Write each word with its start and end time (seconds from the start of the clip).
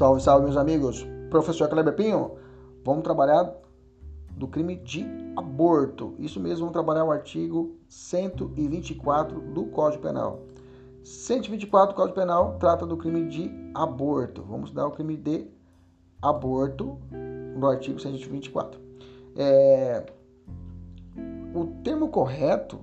Salve, 0.00 0.22
salve, 0.22 0.44
meus 0.46 0.56
amigos. 0.56 1.06
Professor 1.28 1.68
Kleber 1.68 1.94
Pinho, 1.94 2.36
vamos 2.82 3.02
trabalhar 3.02 3.54
do 4.30 4.48
crime 4.48 4.76
de 4.76 5.04
aborto. 5.36 6.14
Isso 6.18 6.40
mesmo, 6.40 6.60
vamos 6.60 6.72
trabalhar 6.72 7.04
o 7.04 7.10
artigo 7.10 7.76
124 7.86 9.42
do 9.52 9.66
Código 9.66 10.02
Penal. 10.02 10.40
124 11.04 11.92
do 11.92 11.96
Código 11.96 12.14
Penal 12.14 12.56
trata 12.58 12.86
do 12.86 12.96
crime 12.96 13.28
de 13.28 13.52
aborto. 13.74 14.42
Vamos 14.42 14.72
dar 14.72 14.86
o 14.86 14.90
crime 14.90 15.18
de 15.18 15.50
aborto 16.22 16.96
no 17.54 17.66
artigo 17.66 18.00
124. 18.00 18.80
É... 19.36 20.06
O 21.54 21.66
termo 21.84 22.08
correto 22.08 22.80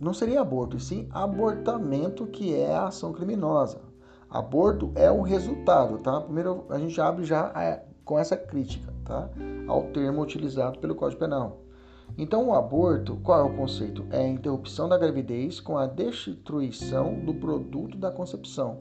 não 0.00 0.12
seria 0.12 0.40
aborto, 0.40 0.76
e 0.76 0.80
sim 0.80 1.08
abortamento, 1.12 2.26
que 2.26 2.52
é 2.52 2.74
a 2.74 2.88
ação 2.88 3.12
criminosa. 3.12 3.89
Aborto 4.30 4.92
é 4.94 5.10
o 5.10 5.22
resultado, 5.22 5.98
tá? 5.98 6.20
Primeiro 6.20 6.64
a 6.68 6.78
gente 6.78 7.00
abre 7.00 7.24
já 7.24 7.50
a, 7.52 7.80
com 8.04 8.16
essa 8.16 8.36
crítica, 8.36 8.94
tá? 9.04 9.28
Ao 9.66 9.82
termo 9.88 10.22
utilizado 10.22 10.78
pelo 10.78 10.94
Código 10.94 11.18
Penal. 11.18 11.62
Então, 12.16 12.48
o 12.48 12.54
aborto, 12.54 13.16
qual 13.24 13.40
é 13.40 13.42
o 13.42 13.56
conceito? 13.56 14.04
É 14.10 14.18
a 14.18 14.28
interrupção 14.28 14.88
da 14.88 14.98
gravidez 14.98 15.58
com 15.58 15.76
a 15.76 15.86
destruição 15.86 17.14
do 17.24 17.34
produto 17.34 17.98
da 17.98 18.10
concepção. 18.10 18.78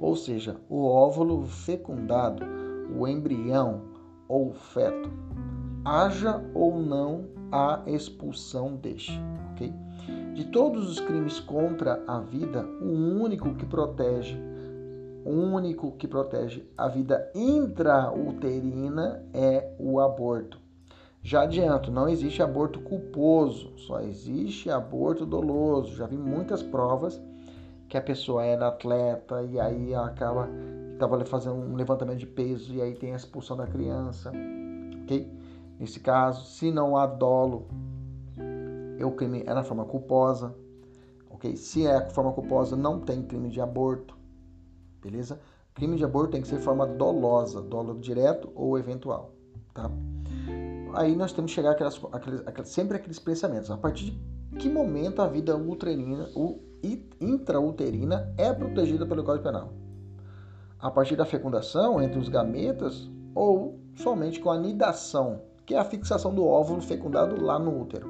Ou 0.00 0.16
seja, 0.16 0.56
o 0.68 0.84
óvulo 0.84 1.44
fecundado, 1.44 2.44
o 2.96 3.06
embrião 3.06 3.82
ou 4.28 4.50
o 4.50 4.54
feto, 4.54 5.08
haja 5.84 6.42
ou 6.52 6.80
não 6.80 7.26
a 7.52 7.82
expulsão 7.86 8.74
deste, 8.74 9.20
ok? 9.52 9.72
De 10.34 10.46
todos 10.46 10.90
os 10.90 10.98
crimes 10.98 11.38
contra 11.38 12.02
a 12.08 12.18
vida, 12.18 12.64
o 12.80 13.22
único 13.22 13.54
que 13.54 13.66
protege 13.66 14.36
único 15.24 15.92
que 15.92 16.06
protege 16.06 16.68
a 16.76 16.88
vida 16.88 17.30
intrauterina 17.34 19.24
é 19.32 19.74
o 19.78 20.00
aborto. 20.00 20.58
Já 21.22 21.42
adianto, 21.42 21.90
não 21.90 22.08
existe 22.08 22.42
aborto 22.42 22.80
culposo, 22.80 23.72
só 23.78 24.00
existe 24.00 24.70
aborto 24.70 25.24
doloso. 25.24 25.96
Já 25.96 26.06
vi 26.06 26.18
muitas 26.18 26.62
provas 26.62 27.18
que 27.88 27.96
a 27.96 28.02
pessoa 28.02 28.44
era 28.44 28.68
atleta 28.68 29.42
e 29.42 29.58
aí 29.58 29.94
acaba 29.94 30.48
estava 30.92 31.24
fazendo 31.24 31.56
um 31.56 31.74
levantamento 31.74 32.18
de 32.18 32.26
peso 32.26 32.72
e 32.74 32.80
aí 32.80 32.94
tem 32.94 33.12
a 33.12 33.16
expulsão 33.16 33.56
da 33.56 33.66
criança, 33.66 34.30
ok? 35.02 35.28
Nesse 35.78 35.98
caso, 35.98 36.46
se 36.46 36.70
não 36.70 36.96
há 36.96 37.06
dolo, 37.06 37.66
o 39.04 39.10
crime 39.10 39.42
é 39.44 39.52
na 39.52 39.64
forma 39.64 39.84
culposa, 39.84 40.54
ok? 41.30 41.56
Se 41.56 41.86
é 41.86 41.96
a 41.96 42.10
forma 42.10 42.32
culposa, 42.32 42.76
não 42.76 43.00
tem 43.00 43.22
crime 43.22 43.48
de 43.48 43.60
aborto 43.60 44.16
beleza? 45.04 45.38
Crime 45.74 45.96
de 45.96 46.04
aborto 46.04 46.32
tem 46.32 46.40
que 46.40 46.48
ser 46.48 46.58
forma 46.58 46.86
dolosa, 46.86 47.60
dolo 47.60 47.98
direto 47.98 48.50
ou 48.54 48.78
eventual, 48.78 49.32
tá? 49.74 49.90
Aí 50.94 51.14
nós 51.16 51.32
temos 51.32 51.50
que 51.50 51.56
chegar 51.56 51.72
àquelas, 51.72 52.00
àqueles, 52.46 52.68
sempre 52.68 52.96
aqueles 52.96 53.18
pensamentos. 53.18 53.70
A 53.70 53.76
partir 53.76 54.12
de 54.12 54.58
que 54.58 54.68
momento 54.68 55.20
a 55.20 55.26
vida 55.26 55.56
uterina, 55.56 56.28
intrauterina 57.20 58.32
é 58.38 58.52
protegida 58.52 59.04
pelo 59.04 59.24
Código 59.24 59.44
Penal? 59.44 59.72
A 60.78 60.90
partir 60.90 61.16
da 61.16 61.24
fecundação 61.24 62.00
entre 62.00 62.18
os 62.18 62.28
gametas 62.28 63.10
ou 63.34 63.80
somente 63.96 64.38
com 64.38 64.50
a 64.50 64.58
nidação, 64.58 65.42
que 65.66 65.74
é 65.74 65.78
a 65.78 65.84
fixação 65.84 66.32
do 66.32 66.46
óvulo 66.46 66.80
fecundado 66.80 67.42
lá 67.42 67.58
no 67.58 67.80
útero? 67.80 68.08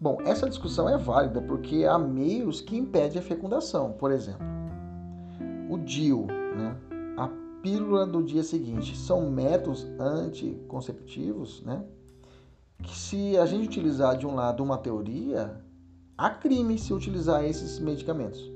Bom, 0.00 0.18
essa 0.26 0.48
discussão 0.48 0.88
é 0.88 0.98
válida 0.98 1.40
porque 1.40 1.84
há 1.84 1.96
meios 1.96 2.60
que 2.60 2.76
impedem 2.76 3.18
a 3.18 3.22
fecundação. 3.22 3.92
Por 3.92 4.10
exemplo, 4.10 4.44
o 5.68 5.78
DIU, 5.78 6.26
né? 6.26 6.76
a 7.16 7.28
pílula 7.62 8.06
do 8.06 8.22
dia 8.22 8.42
seguinte, 8.42 8.96
são 8.96 9.30
métodos 9.30 9.86
anticonceptivos, 9.98 11.62
né? 11.62 11.84
que 12.82 12.96
se 12.96 13.36
a 13.38 13.46
gente 13.46 13.66
utilizar 13.66 14.16
de 14.16 14.26
um 14.26 14.34
lado 14.34 14.62
uma 14.62 14.76
teoria, 14.76 15.60
há 16.18 16.30
crime 16.30 16.78
se 16.78 16.92
utilizar 16.92 17.44
esses 17.44 17.78
medicamentos. 17.78 18.52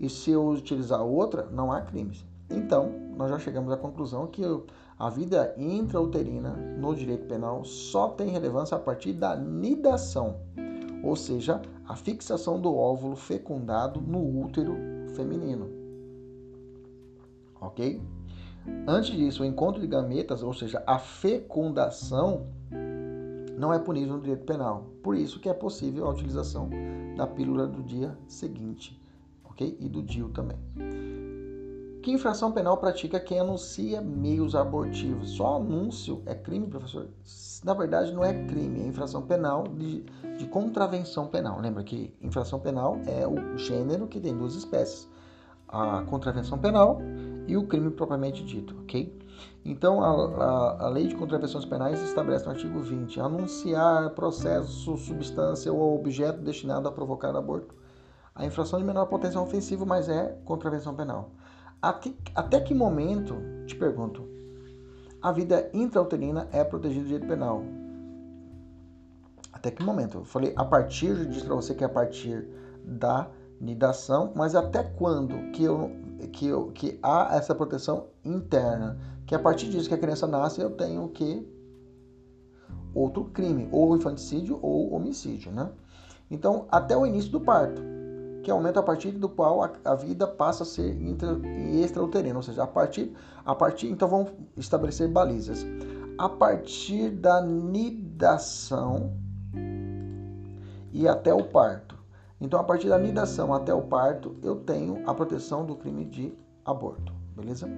E 0.00 0.08
se 0.08 0.30
eu 0.30 0.46
utilizar 0.48 1.02
outra, 1.02 1.48
não 1.50 1.72
há 1.72 1.80
crime. 1.80 2.16
Então, 2.48 2.92
nós 3.16 3.30
já 3.30 3.38
chegamos 3.38 3.72
à 3.72 3.76
conclusão 3.76 4.26
que 4.26 4.42
a 4.98 5.10
vida 5.10 5.54
intrauterina 5.58 6.50
no 6.78 6.94
direito 6.94 7.26
penal 7.26 7.64
só 7.64 8.08
tem 8.08 8.28
relevância 8.28 8.76
a 8.76 8.80
partir 8.80 9.12
da 9.12 9.36
nidação, 9.36 10.36
ou 11.02 11.16
seja, 11.16 11.60
a 11.86 11.96
fixação 11.96 12.60
do 12.60 12.74
óvulo 12.74 13.16
fecundado 13.16 14.00
no 14.00 14.42
útero 14.42 14.76
feminino 15.14 15.85
ok? 17.60 18.00
Antes 18.86 19.16
disso, 19.16 19.42
o 19.42 19.46
encontro 19.46 19.80
de 19.80 19.86
gametas, 19.86 20.42
ou 20.42 20.52
seja, 20.52 20.82
a 20.86 20.98
fecundação, 20.98 22.46
não 23.58 23.72
é 23.72 23.78
punível 23.78 24.16
no 24.16 24.20
direito 24.20 24.44
penal. 24.44 24.86
Por 25.02 25.16
isso 25.16 25.40
que 25.40 25.48
é 25.48 25.54
possível 25.54 26.06
a 26.06 26.10
utilização 26.10 26.68
da 27.16 27.26
pílula 27.26 27.66
do 27.66 27.82
dia 27.82 28.16
seguinte, 28.26 29.00
ok? 29.44 29.76
E 29.80 29.88
do 29.88 30.02
DIU 30.02 30.28
também. 30.30 30.58
Que 32.02 32.12
infração 32.12 32.52
penal 32.52 32.76
pratica 32.76 33.18
quem 33.18 33.40
anuncia 33.40 34.00
meios 34.00 34.54
abortivos? 34.54 35.30
Só 35.30 35.56
anúncio 35.56 36.22
é 36.24 36.36
crime, 36.36 36.68
professor? 36.68 37.08
Na 37.64 37.74
verdade, 37.74 38.12
não 38.12 38.24
é 38.24 38.32
crime, 38.46 38.82
é 38.82 38.86
infração 38.86 39.22
penal 39.22 39.64
de, 39.64 40.04
de 40.38 40.46
contravenção 40.46 41.26
penal. 41.26 41.60
Lembra 41.60 41.82
que 41.82 42.14
infração 42.22 42.60
penal 42.60 43.00
é 43.06 43.26
o 43.26 43.58
gênero 43.58 44.06
que 44.06 44.20
tem 44.20 44.36
duas 44.36 44.54
espécies: 44.54 45.08
a 45.66 46.02
contravenção 46.02 46.58
penal 46.58 47.00
e 47.46 47.56
o 47.56 47.66
crime 47.66 47.90
propriamente 47.90 48.44
dito, 48.44 48.76
ok? 48.82 49.16
Então, 49.64 50.02
a, 50.02 50.44
a, 50.44 50.86
a, 50.86 50.88
Lei 50.88 51.08
de 51.08 51.16
Contravenções 51.16 51.64
Penais 51.64 52.00
estabelece 52.00 52.44
no 52.44 52.52
artigo 52.52 52.80
20 52.80 53.20
anunciar 53.20 54.10
processo, 54.10 54.96
substância 54.96 55.72
ou 55.72 55.96
objeto 55.96 56.40
destinado 56.40 56.88
a 56.88 56.92
provocar 56.92 57.34
aborto. 57.34 57.74
A 58.34 58.46
infração 58.46 58.78
de 58.78 58.84
menor 58.84 59.06
potencial 59.06 59.44
ofensivo, 59.44 59.84
mas 59.84 60.08
é 60.08 60.38
contravenção 60.44 60.94
penal. 60.94 61.30
Até, 61.82 62.12
até 62.34 62.60
que 62.60 62.74
momento, 62.74 63.34
te 63.66 63.74
pergunto, 63.74 64.28
a 65.20 65.32
vida 65.32 65.68
intrauterina 65.74 66.48
é 66.52 66.62
protegida 66.62 67.02
do 67.02 67.08
direito 67.08 67.28
penal? 67.28 67.64
Até 69.52 69.70
que 69.70 69.82
momento? 69.82 70.18
Eu 70.18 70.24
falei 70.24 70.52
a 70.54 70.64
partir, 70.64 71.26
disse 71.26 71.44
para 71.44 71.54
você 71.54 71.74
que 71.74 71.82
é 71.82 71.86
a 71.86 71.90
partir 71.90 72.46
da 72.84 73.28
nidação, 73.60 74.32
mas 74.36 74.54
até 74.54 74.82
quando 74.82 75.50
que 75.50 75.64
eu 75.64 75.90
que, 76.32 76.50
que 76.74 76.98
há 77.02 77.36
essa 77.36 77.54
proteção 77.54 78.06
interna, 78.24 78.98
que 79.26 79.34
a 79.34 79.38
partir 79.38 79.68
disso 79.68 79.88
que 79.88 79.94
a 79.94 79.98
criança 79.98 80.26
nasce, 80.26 80.60
eu 80.60 80.70
tenho 80.70 81.08
que 81.08 81.46
outro 82.94 83.24
crime, 83.26 83.68
ou 83.70 83.96
infanticídio 83.96 84.58
ou 84.62 84.92
homicídio, 84.94 85.52
né? 85.52 85.70
Então, 86.30 86.66
até 86.70 86.96
o 86.96 87.06
início 87.06 87.30
do 87.30 87.40
parto, 87.40 87.80
que 88.42 88.50
é 88.50 88.54
o 88.54 88.56
momento 88.56 88.78
a 88.78 88.82
partir 88.82 89.10
do 89.10 89.28
qual 89.28 89.62
a, 89.62 89.72
a 89.84 89.94
vida 89.94 90.26
passa 90.26 90.62
a 90.62 90.66
ser 90.66 91.00
intra, 91.02 91.38
extrauterina, 91.82 92.36
ou 92.36 92.42
seja, 92.42 92.62
a 92.62 92.66
partir, 92.66 93.12
a 93.44 93.54
partir, 93.54 93.88
então 93.88 94.08
vamos 94.08 94.32
estabelecer 94.56 95.08
balizas. 95.08 95.66
A 96.18 96.28
partir 96.28 97.10
da 97.10 97.42
nidação 97.42 99.12
e 100.92 101.06
até 101.06 101.34
o 101.34 101.44
parto. 101.44 101.95
Então, 102.40 102.60
a 102.60 102.64
partir 102.64 102.88
da 102.88 102.98
nidação 102.98 103.54
até 103.54 103.72
o 103.72 103.82
parto, 103.82 104.36
eu 104.42 104.56
tenho 104.56 105.02
a 105.08 105.14
proteção 105.14 105.64
do 105.64 105.74
crime 105.74 106.04
de 106.04 106.36
aborto, 106.64 107.12
beleza? 107.34 107.68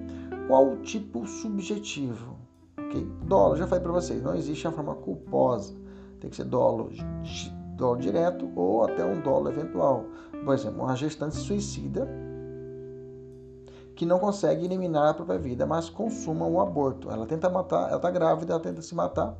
Qual 0.47 0.67
o 0.67 0.77
tipo 0.77 1.25
subjetivo? 1.25 2.35
Ok? 2.77 3.07
Dolo, 3.23 3.55
já 3.55 3.67
falei 3.67 3.83
para 3.83 3.93
vocês, 3.93 4.21
não 4.21 4.35
existe 4.35 4.67
a 4.67 4.71
forma 4.71 4.95
culposa. 4.95 5.73
Tem 6.19 6.29
que 6.29 6.35
ser 6.35 6.43
dolo, 6.45 6.89
dolo 7.77 7.97
direto 7.97 8.51
ou 8.55 8.83
até 8.83 9.05
um 9.05 9.21
dolo 9.21 9.49
eventual. 9.49 10.05
Por 10.43 10.53
exemplo, 10.53 10.83
uma 10.83 10.95
gestante 10.95 11.35
suicida 11.35 12.07
que 13.95 14.05
não 14.05 14.19
consegue 14.19 14.65
eliminar 14.65 15.09
a 15.09 15.13
própria 15.13 15.37
vida, 15.37 15.65
mas 15.65 15.89
consuma 15.89 16.45
um 16.45 16.59
aborto. 16.59 17.09
Ela 17.09 17.25
tenta 17.25 17.49
matar, 17.49 17.87
ela 17.87 17.97
está 17.97 18.09
grávida, 18.09 18.53
ela 18.53 18.61
tenta 18.61 18.81
se 18.81 18.95
matar, 18.95 19.37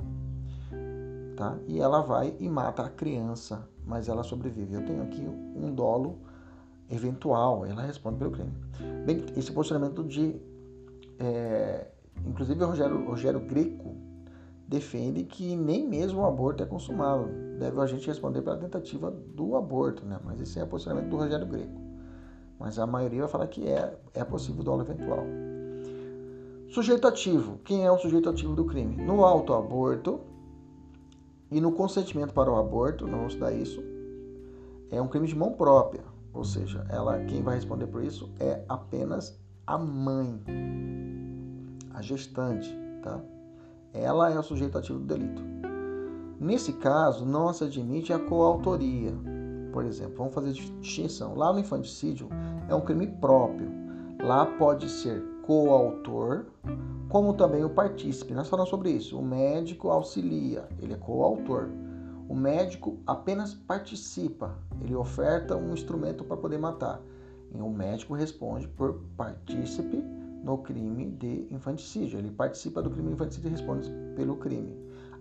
tá? 1.35 1.57
E 1.67 1.79
ela 1.79 2.01
vai 2.01 2.35
e 2.39 2.49
mata 2.49 2.83
a 2.83 2.89
criança 2.89 3.67
mas 3.89 4.07
ela 4.07 4.24
sobrevive. 4.24 4.75
Eu 4.75 4.86
tenho 4.86 5.01
aqui 5.01 5.27
um 5.56 5.74
dolo 5.74 6.19
eventual, 6.89 7.65
ela 7.65 7.81
responde 7.81 8.18
pelo 8.18 8.31
crime. 8.31 8.53
Bem, 9.06 9.25
esse 9.36 9.51
posicionamento 9.51 10.03
de. 10.03 10.39
É, 11.18 11.88
inclusive, 12.25 12.63
Rogério, 12.63 13.06
Rogério 13.06 13.39
Greco 13.41 13.95
defende 14.68 15.24
que 15.24 15.56
nem 15.56 15.86
mesmo 15.88 16.21
o 16.21 16.25
aborto 16.25 16.62
é 16.62 16.65
consumado. 16.65 17.27
Deve 17.57 17.81
a 17.81 17.88
gente 17.88 18.06
responder 18.07 18.44
pela 18.44 18.57
tentativa 18.57 19.09
do 19.09 19.56
aborto, 19.56 20.06
né? 20.06 20.19
Mas 20.24 20.39
esse 20.39 20.59
é 20.59 20.63
o 20.63 20.68
posicionamento 20.68 21.09
do 21.09 21.18
Rogério 21.18 21.47
Greco. 21.47 21.81
Mas 22.59 22.77
a 22.77 22.85
maioria 22.85 23.21
vai 23.21 23.30
falar 23.30 23.47
que 23.47 23.68
é, 23.68 23.97
é 24.13 24.24
possível 24.24 24.63
dolo 24.63 24.83
eventual. 24.83 25.25
Sujeito 26.69 27.07
ativo. 27.07 27.59
Quem 27.63 27.85
é 27.85 27.92
o 27.92 27.97
sujeito 27.97 28.30
ativo 28.30 28.53
do 28.53 28.65
crime? 28.65 28.95
No 28.97 29.25
autoaborto, 29.25 30.19
e 31.51 31.59
no 31.59 31.71
consentimento 31.71 32.33
para 32.33 32.51
o 32.51 32.57
aborto, 32.57 33.07
não 33.07 33.27
estudar 33.27 33.51
isso, 33.51 33.83
é 34.91 35.01
um 35.01 35.07
crime 35.07 35.27
de 35.27 35.35
mão 35.35 35.53
própria, 35.53 36.03
ou 36.33 36.43
seja, 36.43 36.85
ela 36.89 37.23
quem 37.25 37.41
vai 37.41 37.55
responder 37.55 37.87
por 37.87 38.03
isso 38.03 38.29
é 38.39 38.63
apenas 38.67 39.39
a 39.65 39.77
mãe, 39.77 40.41
a 41.93 42.01
gestante, 42.01 42.69
tá? 43.03 43.19
Ela 43.93 44.31
é 44.31 44.39
o 44.39 44.43
sujeito 44.43 44.77
ativo 44.77 44.99
do 44.99 45.05
delito. 45.05 45.41
Nesse 46.39 46.73
caso, 46.73 47.25
não 47.25 47.51
se 47.53 47.65
admite 47.65 48.13
a 48.13 48.19
coautoria. 48.19 49.13
Por 49.73 49.83
exemplo, 49.83 50.15
vamos 50.17 50.33
fazer 50.33 50.53
distinção. 50.53 51.35
Lá 51.35 51.51
no 51.51 51.59
infanticídio 51.59 52.29
é 52.69 52.73
um 52.73 52.81
crime 52.81 53.07
próprio. 53.07 53.69
Lá 54.23 54.45
pode 54.45 54.89
ser 54.89 55.21
coautor, 55.43 56.45
como 57.09 57.33
também 57.33 57.63
o 57.63 57.69
partícipe. 57.69 58.33
Nós 58.33 58.47
falamos 58.47 58.69
sobre 58.69 58.91
isso. 58.91 59.17
O 59.17 59.25
médico 59.25 59.89
auxilia, 59.89 60.69
ele 60.79 60.94
é 60.94 60.97
coautor. 60.97 61.69
O 62.29 62.35
médico 62.35 63.00
apenas 63.07 63.56
participa, 63.56 64.56
ele 64.79 64.95
oferta 64.95 65.57
um 65.57 65.73
instrumento 65.73 66.23
para 66.23 66.38
poder 66.38 66.59
matar. 66.59 67.01
E 67.51 67.59
o 67.59 67.67
médico 67.67 68.13
responde 68.13 68.67
por 68.67 69.01
partícipe 69.17 69.97
no 70.44 70.59
crime 70.59 71.09
de 71.09 71.47
infanticídio. 71.50 72.19
Ele 72.19 72.29
participa 72.29 72.83
do 72.83 72.91
crime 72.91 73.07
de 73.07 73.15
infanticídio 73.15 73.47
e 73.47 73.51
responde 73.51 73.91
pelo 74.15 74.38
crime. 74.38 74.77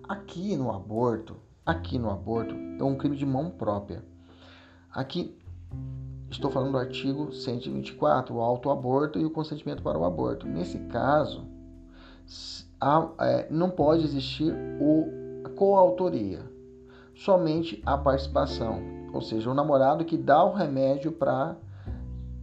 Aqui 0.06 0.54
no 0.56 0.70
aborto, 0.70 1.36
aqui 1.64 1.98
no 1.98 2.10
aborto 2.10 2.54
é 2.54 2.84
um 2.84 2.98
crime 2.98 3.16
de 3.16 3.24
mão 3.24 3.50
própria. 3.50 4.04
Aqui 4.92 5.34
estou 6.30 6.50
falando 6.50 6.72
do 6.72 6.78
artigo 6.78 7.32
124, 7.32 8.34
o 8.34 8.40
autoaborto 8.40 9.18
e 9.18 9.24
o 9.24 9.30
consentimento 9.30 9.82
para 9.82 9.98
o 9.98 10.04
aborto. 10.04 10.46
Nesse 10.46 10.78
caso, 10.80 11.47
há, 12.80 13.08
é, 13.20 13.46
não 13.50 13.70
pode 13.70 14.04
existir 14.04 14.54
o, 14.80 15.06
a 15.44 15.48
coautoria, 15.50 16.40
somente 17.14 17.82
a 17.84 17.96
participação, 17.96 18.80
ou 19.12 19.20
seja, 19.20 19.50
o 19.50 19.54
namorado 19.54 20.04
que 20.04 20.16
dá 20.16 20.44
o 20.44 20.52
remédio 20.52 21.12
para 21.12 21.56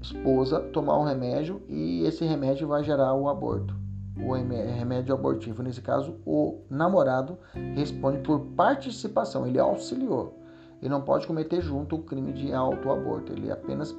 esposa 0.01 0.59
tomar 0.59 0.99
um 0.99 1.03
remédio 1.03 1.61
e 1.67 2.03
esse 2.03 2.23
remédio 2.25 2.67
vai 2.67 2.83
gerar 2.83 3.13
o 3.13 3.27
aborto, 3.27 3.75
o 4.17 4.33
remédio 4.33 5.13
abortivo. 5.13 5.63
Nesse 5.63 5.81
caso, 5.81 6.15
o 6.25 6.59
namorado 6.69 7.37
responde 7.75 8.19
por 8.19 8.39
participação, 8.55 9.47
ele 9.47 9.59
auxiliou. 9.59 10.39
Ele 10.81 10.89
não 10.89 11.01
pode 11.01 11.25
cometer 11.25 11.61
junto 11.61 11.95
o 11.95 12.03
crime 12.03 12.33
de 12.33 12.53
autoaborto, 12.53 13.31
ele 13.31 13.51
apenas 13.51 13.95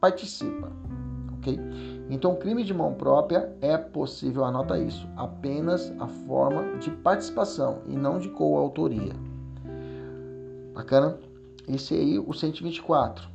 participa, 0.00 0.72
ok? 1.36 1.58
Então, 2.10 2.36
crime 2.36 2.64
de 2.64 2.72
mão 2.72 2.94
própria 2.94 3.54
é 3.60 3.76
possível, 3.76 4.44
anota 4.44 4.78
isso, 4.78 5.06
apenas 5.14 5.92
a 5.98 6.08
forma 6.08 6.78
de 6.78 6.90
participação 6.90 7.82
e 7.86 7.94
não 7.94 8.18
de 8.18 8.30
coautoria. 8.30 9.12
Bacana? 10.72 11.18
Esse 11.66 11.94
aí, 11.94 12.18
o 12.18 12.32
124. 12.32 13.28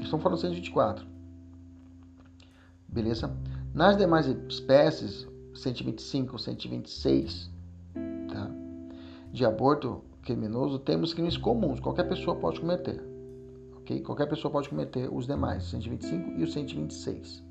Estamos 0.00 0.22
falando 0.22 0.38
do 0.38 0.40
124. 0.40 1.06
Beleza? 2.88 3.30
Nas 3.74 3.96
demais 3.96 4.26
espécies, 4.48 5.26
125, 5.54 6.38
126, 6.38 7.50
tá? 8.32 8.50
De 9.32 9.44
aborto 9.44 10.02
criminoso, 10.22 10.78
temos 10.78 11.12
crimes 11.12 11.36
comuns, 11.36 11.80
qualquer 11.80 12.08
pessoa 12.08 12.36
pode 12.36 12.60
cometer. 12.60 13.04
Ok? 13.76 14.00
Qualquer 14.00 14.28
pessoa 14.28 14.50
pode 14.50 14.68
cometer 14.68 15.12
os 15.12 15.26
demais, 15.26 15.64
125 15.64 16.38
e 16.38 16.44
o 16.44 16.46
126. 16.50 17.44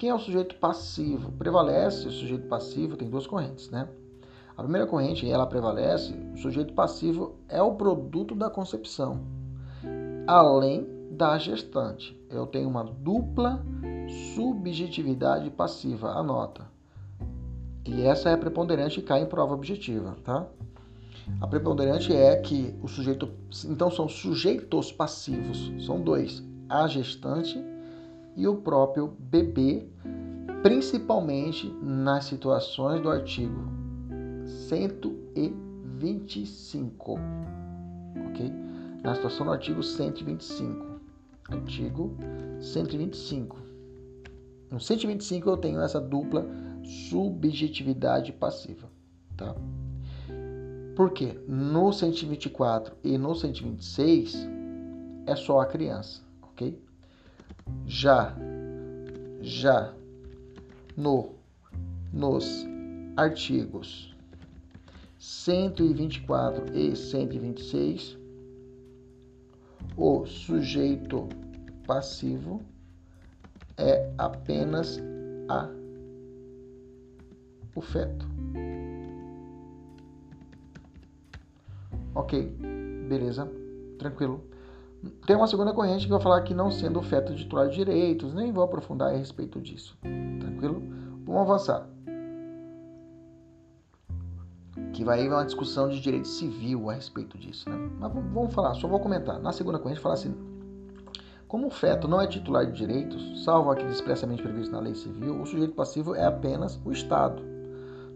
Quem 0.00 0.08
é 0.08 0.14
o 0.14 0.18
sujeito 0.18 0.54
passivo? 0.54 1.30
Prevalece 1.32 2.08
o 2.08 2.10
sujeito 2.10 2.48
passivo, 2.48 2.96
tem 2.96 3.10
duas 3.10 3.26
correntes, 3.26 3.68
né? 3.68 3.86
A 4.56 4.62
primeira 4.62 4.86
corrente, 4.86 5.30
ela 5.30 5.44
prevalece, 5.44 6.14
o 6.32 6.38
sujeito 6.38 6.72
passivo 6.72 7.36
é 7.46 7.60
o 7.60 7.74
produto 7.74 8.34
da 8.34 8.48
concepção, 8.48 9.20
além 10.26 10.88
da 11.10 11.36
gestante. 11.36 12.18
Eu 12.30 12.46
tenho 12.46 12.66
uma 12.66 12.82
dupla 12.82 13.62
subjetividade 14.34 15.50
passiva, 15.50 16.12
anota. 16.12 16.64
E 17.86 18.00
essa 18.00 18.30
é 18.30 18.36
preponderante 18.38 19.00
e 19.00 19.02
cai 19.02 19.20
em 19.20 19.26
prova 19.26 19.52
objetiva, 19.52 20.16
tá? 20.24 20.46
A 21.42 21.46
preponderante 21.46 22.10
é 22.10 22.36
que 22.36 22.74
o 22.82 22.88
sujeito. 22.88 23.28
Então, 23.66 23.90
são 23.90 24.08
sujeitos 24.08 24.90
passivos, 24.90 25.70
são 25.84 26.00
dois: 26.00 26.42
a 26.70 26.88
gestante 26.88 27.62
e 28.36 28.46
o 28.46 28.56
próprio 28.56 29.16
bebê, 29.18 29.88
principalmente 30.62 31.74
nas 31.82 32.26
situações 32.26 33.02
do 33.02 33.10
artigo 33.10 33.64
125. 34.68 37.18
Ok? 38.28 38.52
Na 39.02 39.14
situação 39.14 39.46
do 39.46 39.52
artigo 39.52 39.82
125. 39.82 41.00
Artigo 41.48 42.14
125. 42.60 43.56
No 44.70 44.78
125 44.78 45.50
eu 45.50 45.56
tenho 45.56 45.80
essa 45.80 46.00
dupla 46.00 46.46
subjetividade 47.08 48.32
passiva, 48.32 48.88
tá? 49.36 49.56
Porque 50.94 51.36
no 51.48 51.92
124 51.92 52.94
e 53.02 53.18
no 53.18 53.34
126 53.34 54.48
é 55.26 55.34
só 55.34 55.60
a 55.60 55.66
criança, 55.66 56.22
ok? 56.42 56.80
Já, 57.86 58.34
já 59.40 59.94
no 60.96 61.34
nos 62.12 62.66
artigos 63.16 64.14
124 65.18 66.76
e 66.76 66.96
126, 66.96 68.18
o 69.96 70.24
sujeito 70.24 71.28
passivo 71.86 72.62
é 73.76 74.12
apenas 74.16 74.98
a 75.48 75.68
o 77.74 77.80
feto. 77.80 78.26
Ok, 82.14 82.42
beleza, 83.08 83.50
tranquilo. 83.98 84.49
Tem 85.26 85.36
uma 85.36 85.46
segunda 85.46 85.72
corrente 85.72 86.04
que 86.04 86.10
vai 86.10 86.20
falar 86.20 86.42
que 86.42 86.52
não 86.52 86.70
sendo 86.70 86.98
o 86.98 87.02
feto 87.02 87.34
titular 87.34 87.68
de 87.68 87.76
direitos, 87.76 88.34
nem 88.34 88.52
vou 88.52 88.62
aprofundar 88.62 89.08
a 89.08 89.16
respeito 89.16 89.60
disso. 89.60 89.96
Tranquilo? 90.40 90.82
Vamos 91.24 91.42
avançar. 91.42 91.88
Que 94.92 95.04
vai 95.04 95.20
haver 95.20 95.32
uma 95.32 95.44
discussão 95.44 95.88
de 95.88 96.00
direito 96.00 96.28
civil 96.28 96.90
a 96.90 96.94
respeito 96.94 97.38
disso, 97.38 97.68
né? 97.70 97.90
Mas 97.98 98.12
vamos 98.12 98.52
falar, 98.52 98.74
só 98.74 98.86
vou 98.86 99.00
comentar. 99.00 99.38
Na 99.40 99.52
segunda 99.52 99.78
corrente 99.78 100.00
fala 100.00 100.14
assim: 100.14 100.34
como 101.50 101.66
o 101.66 101.70
feto 101.70 102.06
não 102.06 102.20
é 102.20 102.28
titular 102.28 102.64
de 102.64 102.72
direitos, 102.72 103.42
salvo 103.42 103.72
aqueles 103.72 103.96
expressamente 103.96 104.40
previstos 104.40 104.70
na 104.70 104.78
lei 104.78 104.94
civil, 104.94 105.42
o 105.42 105.44
sujeito 105.44 105.74
passivo 105.74 106.14
é 106.14 106.24
apenas 106.24 106.78
o 106.84 106.92
Estado. 106.92 107.42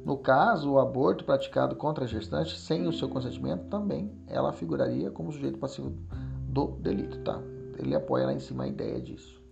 No 0.04 0.16
caso, 0.16 0.70
o 0.70 0.78
aborto 0.78 1.24
praticado 1.24 1.74
contra 1.74 2.04
a 2.04 2.06
gestante 2.06 2.56
sem 2.56 2.86
o 2.86 2.92
seu 2.92 3.08
consentimento, 3.08 3.64
também 3.68 4.12
ela 4.28 4.52
figuraria 4.52 5.10
como 5.10 5.32
sujeito 5.32 5.58
passivo 5.58 5.92
do 6.54 6.68
delito, 6.80 7.18
tá? 7.18 7.40
Ele 7.76 7.94
apoia 7.94 8.26
lá 8.26 8.32
em 8.32 8.38
cima 8.38 8.64
a 8.64 8.68
ideia 8.68 9.00
disso. 9.00 9.42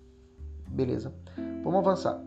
Beleza. 0.69 1.13
Vamos 1.63 1.81
avançar. 1.81 2.23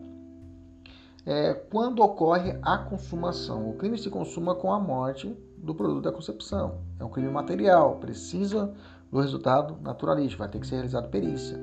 É, 1.24 1.54
quando 1.54 2.02
ocorre 2.02 2.56
a 2.62 2.78
consumação, 2.78 3.68
o 3.68 3.74
crime 3.74 3.98
se 3.98 4.10
consuma 4.10 4.54
com 4.54 4.72
a 4.72 4.78
morte 4.78 5.34
do 5.56 5.74
produto 5.74 6.04
da 6.04 6.12
concepção. 6.12 6.82
É 7.00 7.04
um 7.04 7.08
crime 7.08 7.30
material, 7.30 7.96
precisa 7.96 8.72
do 9.10 9.20
resultado 9.20 9.76
naturalístico, 9.82 10.40
vai 10.40 10.48
ter 10.48 10.60
que 10.60 10.66
ser 10.66 10.76
realizado 10.76 11.08
perícia. 11.08 11.58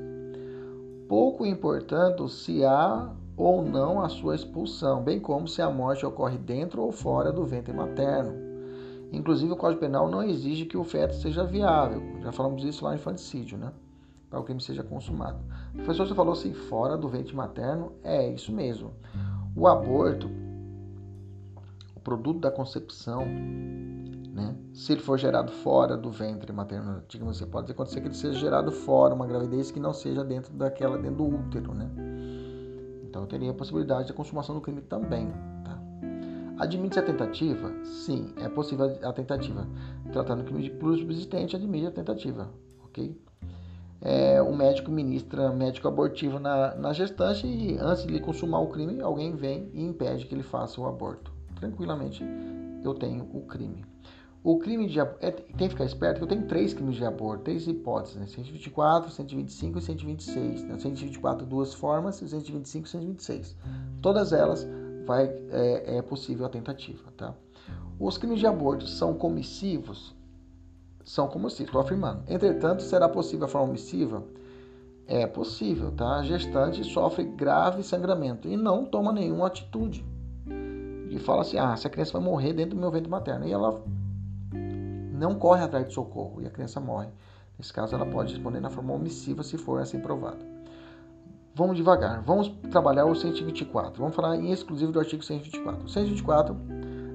Pouco 1.08 1.46
importando 1.46 2.27
se 2.27 2.65
há 2.65 3.13
ou 3.38 3.63
não 3.63 4.01
a 4.01 4.10
sua 4.10 4.36
expulsão, 4.36 5.01
bem 5.01 5.20
como 5.20 5.48
se 5.48 5.62
a 5.62 5.70
morte 5.70 6.05
ocorre 6.05 6.38
dentro 6.38 6.82
ou 6.82 6.91
fora 6.91 7.32
do 7.32 7.46
ventre 7.46 7.72
materno. 7.72 8.42
Inclusive, 9.13 9.53
o 9.53 9.55
Código 9.55 9.79
Penal 9.79 10.10
não 10.10 10.24
exige 10.24 10.65
que 10.65 10.75
o 10.75 10.84
feto 10.84 11.13
seja 11.13 11.43
viável. 11.43 12.01
Já 12.22 12.32
falamos 12.32 12.63
isso 12.63 12.84
lá 12.84 12.89
no 12.89 12.96
infanticídio, 12.98 13.60
né? 13.60 13.72
Para 14.27 14.39
o 14.39 14.43
crime 14.43 14.60
seja 14.60 14.82
consumado. 14.82 15.38
O 15.72 15.77
professor, 15.77 16.08
você 16.08 16.15
falou 16.15 16.34
assim, 16.34 16.51
fora 16.53 16.98
do 16.98 17.08
ventre 17.08 17.36
materno? 17.36 17.91
É 18.03 18.27
isso 18.27 18.51
mesmo. 18.51 18.91
O 19.55 19.67
aborto, 19.67 20.27
o 21.96 22.00
produto 22.00 22.39
da 22.39 22.50
concepção, 22.50 23.24
né? 23.24 24.55
Se 24.74 24.93
ele 24.93 25.01
for 25.01 25.20
gerado 25.20 25.51
fora 25.51 25.96
do 25.96 26.10
ventre 26.10 26.51
materno, 26.51 27.03
digamos 27.08 27.39
assim, 27.39 27.50
pode 27.50 27.72
acontecer 27.72 28.01
que 28.01 28.08
ele 28.08 28.15
seja 28.15 28.39
gerado 28.39 28.72
fora, 28.72 29.13
uma 29.13 29.27
gravidez 29.27 29.70
que 29.70 29.79
não 29.79 29.93
seja 29.93 30.24
dentro 30.24 30.51
daquela, 30.53 30.98
dentro 30.98 31.17
do 31.17 31.36
útero, 31.36 31.75
né? 31.75 31.88
Então 33.03 33.27
teria 33.27 33.51
a 33.51 33.53
possibilidade 33.53 34.08
da 34.08 34.13
consumação 34.15 34.55
do 34.55 34.62
crime 34.62 34.82
também, 34.82 35.27
tá? 35.63 35.72
Admite-se 36.57 37.00
a 37.00 37.03
tentativa? 37.03 37.74
Sim, 37.83 38.33
é 38.38 38.48
possível 38.48 38.98
a 39.03 39.12
tentativa. 39.12 39.67
Tratando 40.12 40.43
crime 40.43 40.62
de 40.62 41.00
subsistente, 41.00 41.55
admite 41.55 41.88
a 41.88 41.91
tentativa, 41.91 42.50
ok? 42.86 43.17
É, 44.01 44.41
o 44.41 44.53
médico 44.53 44.91
ministra 44.91 45.51
médico 45.51 45.88
abortivo 45.88 46.38
na, 46.38 46.75
na 46.75 46.91
gestante 46.91 47.48
e 47.48 47.77
antes 47.79 48.05
de 48.05 48.19
consumar 48.19 48.60
o 48.60 48.67
crime, 48.67 49.01
alguém 49.01 49.33
vem 49.33 49.69
e 49.74 49.81
impede 49.81 50.25
que 50.25 50.36
ele 50.36 50.43
faça 50.43 50.79
o 50.79 50.86
aborto. 50.86 51.31
Tranquilamente, 51.55 52.24
eu 52.83 52.93
tenho 52.93 53.29
o 53.33 53.41
crime. 53.41 53.86
O 54.43 54.60
crime 54.60 54.88
de. 54.88 55.00
É, 55.00 55.31
tem 55.31 55.69
que 55.69 55.69
ficar 55.69 55.86
esperto 55.86 56.17
que 56.17 56.24
eu 56.25 56.27
tenho 56.27 56.45
três 56.48 56.74
crimes 56.74 56.98
de 56.98 57.05
aborto, 57.05 57.45
três 57.45 57.65
hipóteses, 57.65 58.17
né? 58.17 58.27
124, 58.27 59.10
125 59.10 59.79
e 59.79 59.81
126. 59.81 60.63
Né? 60.63 60.77
124, 60.77 61.45
duas 61.45 61.74
formas, 61.74 62.22
e 62.22 62.27
125 62.27 62.86
e 62.86 62.89
126. 62.89 63.55
Todas 64.01 64.33
elas 64.33 64.67
vai, 65.05 65.25
é, 65.51 65.98
é 65.98 66.01
possível 66.01 66.45
a 66.45 66.50
tentativa, 66.50 67.12
tá? 67.15 67.33
Os 68.00 68.17
crimes 68.17 68.39
de 68.39 68.48
aborto 68.48 68.88
são 68.88 69.13
comissivos? 69.13 70.15
São 71.05 71.27
comissivos, 71.27 71.67
estou 71.67 71.81
afirmando. 71.81 72.24
Entretanto, 72.27 72.81
será 72.81 73.07
possível 73.07 73.45
a 73.45 73.50
forma 73.50 73.69
omissiva? 73.69 74.24
É 75.05 75.27
possível, 75.27 75.91
tá? 75.91 76.19
A 76.19 76.24
gestante 76.24 76.83
sofre 76.83 77.24
grave 77.25 77.83
sangramento 77.83 78.48
e 78.48 78.55
não 78.55 78.86
toma 78.86 79.12
nenhuma 79.12 79.48
atitude. 79.48 80.05
E 81.10 81.19
fala 81.19 81.41
assim: 81.41 81.57
ah, 81.57 81.74
essa 81.74 81.89
criança 81.89 82.13
vai 82.13 82.22
morrer 82.22 82.53
dentro 82.53 82.75
do 82.75 82.81
meu 82.81 82.89
ventre 82.89 83.10
materno. 83.10 83.45
E 83.45 83.51
ela 83.51 83.83
não 85.13 85.36
corre 85.36 85.63
atrás 85.63 85.88
de 85.88 85.93
socorro 85.93 86.41
e 86.41 86.48
a 86.48 86.50
criança 86.50 86.79
morre. 86.79 87.10
Nesse 87.57 87.72
caso, 87.72 87.95
ela 87.95 88.05
pode 88.05 88.33
responder 88.33 88.60
na 88.60 88.69
forma 88.69 88.93
omissiva 88.93 89.43
se 89.43 89.57
for 89.57 89.79
assim 89.79 90.00
provado. 90.00 90.52
Vamos 91.55 91.77
devagar. 91.77 92.24
Vamos 92.24 92.48
trabalhar 92.72 93.05
o 93.05 93.15
124. 93.15 94.00
Vamos 94.00 94.15
falar 94.15 94.36
em 94.38 94.51
exclusivo 94.51 94.91
do 94.91 95.00
artigo 95.00 95.24
124. 95.24 95.86
O 95.86 95.89
124, 95.89 96.55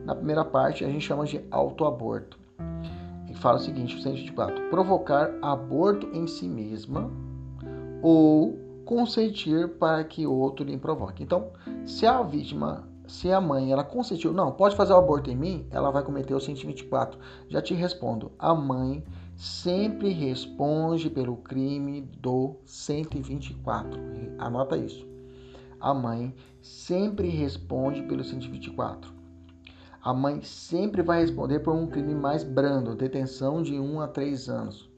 na 0.05 0.15
primeira 0.15 0.45
parte, 0.45 0.85
a 0.85 0.89
gente 0.89 1.05
chama 1.05 1.25
de 1.25 1.45
autoaborto. 1.51 2.39
E 3.29 3.35
fala 3.35 3.57
o 3.57 3.61
seguinte: 3.61 3.97
o 3.97 4.01
124. 4.01 4.71
Provocar 4.71 5.35
aborto 5.43 6.07
em 6.13 6.29
si 6.29 6.49
mesma 6.49 7.11
ou 8.01 8.57
consentir 8.85 9.71
para 9.71 10.05
que 10.05 10.25
outro 10.25 10.65
lhe 10.65 10.79
provoque. 10.79 11.25
Então, 11.25 11.49
se 11.85 12.07
a 12.07 12.23
vítima, 12.23 12.89
se 13.09 13.33
a 13.33 13.41
mãe, 13.41 13.73
ela 13.73 13.83
consentiu, 13.83 14.33
não, 14.33 14.53
pode 14.53 14.77
fazer 14.77 14.93
o 14.93 14.99
aborto 14.99 15.31
em 15.31 15.37
mim, 15.37 15.67
ela 15.71 15.91
vai 15.91 16.05
cometer 16.05 16.33
o 16.33 16.41
124. 16.41 17.19
Já 17.49 17.61
te 17.61 17.75
respondo, 17.75 18.31
a 18.39 18.55
mãe 18.55 19.03
sempre 19.39 20.11
responde 20.11 21.09
pelo 21.09 21.37
crime 21.37 22.03
do 22.03 22.57
124. 22.67 24.01
Anota 24.37 24.77
isso. 24.77 25.07
A 25.81 25.95
mãe 25.95 26.35
sempre 26.61 27.29
responde 27.29 28.03
pelo 28.03 28.25
124. 28.25 29.13
A 30.03 30.13
mãe 30.13 30.43
sempre 30.43 31.03
vai 31.03 31.21
responder 31.21 31.61
por 31.61 31.73
um 31.73 31.87
crime 31.87 32.17
mais 32.17 32.43
brando, 32.43 32.97
detenção 32.97 33.63
de 33.63 33.79
1 33.79 34.01
a 34.01 34.09
3 34.09 34.49
anos. 34.49 34.91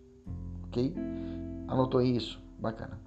Ok? 0.65 0.95
Anotou 1.69 2.01
isso? 2.01 2.41
Bacana. 2.59 2.99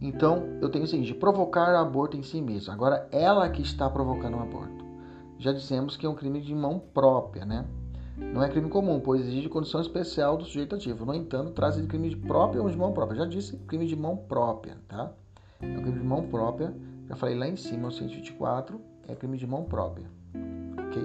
Então, 0.00 0.58
eu 0.62 0.70
tenho 0.70 0.84
o 0.84 0.88
seguinte: 0.88 1.12
provocar 1.14 1.74
aborto 1.74 2.16
em 2.16 2.22
si 2.22 2.40
mesmo. 2.40 2.72
Agora, 2.72 3.06
ela 3.12 3.48
que 3.50 3.60
está 3.60 3.88
provocando 3.90 4.38
o 4.38 4.40
aborto. 4.40 4.82
Já 5.38 5.52
dissemos 5.52 5.96
que 5.96 6.06
é 6.06 6.08
um 6.08 6.14
crime 6.14 6.40
de 6.40 6.54
mão 6.54 6.78
própria, 6.78 7.44
né? 7.44 7.66
Não 8.32 8.42
é 8.42 8.48
crime 8.48 8.68
comum, 8.68 9.00
pois 9.00 9.22
exige 9.22 9.48
condição 9.48 9.80
especial 9.80 10.36
do 10.36 10.44
sujeito 10.44 10.74
ativo. 10.74 11.04
No 11.04 11.14
entanto, 11.14 11.52
trata 11.52 11.80
de 11.80 11.86
crime 11.86 12.08
de 12.08 12.16
própria 12.16 12.62
ou 12.62 12.70
de 12.70 12.76
mão 12.76 12.92
própria. 12.92 13.18
Já 13.18 13.26
disse 13.26 13.56
crime 13.66 13.86
de 13.86 13.96
mão 13.96 14.16
própria, 14.16 14.76
tá? 14.88 15.12
É 15.60 15.66
um 15.66 15.82
crime 15.82 15.98
de 15.98 16.06
mão 16.06 16.26
própria. 16.28 16.74
Já 17.08 17.16
falei 17.16 17.36
lá 17.36 17.46
em 17.46 17.56
cima, 17.56 17.88
o 17.88 17.92
124 17.92 18.80
é 19.08 19.14
crime 19.14 19.36
de 19.36 19.46
mão 19.46 19.64
própria. 19.64 20.06
Ok? 20.86 21.02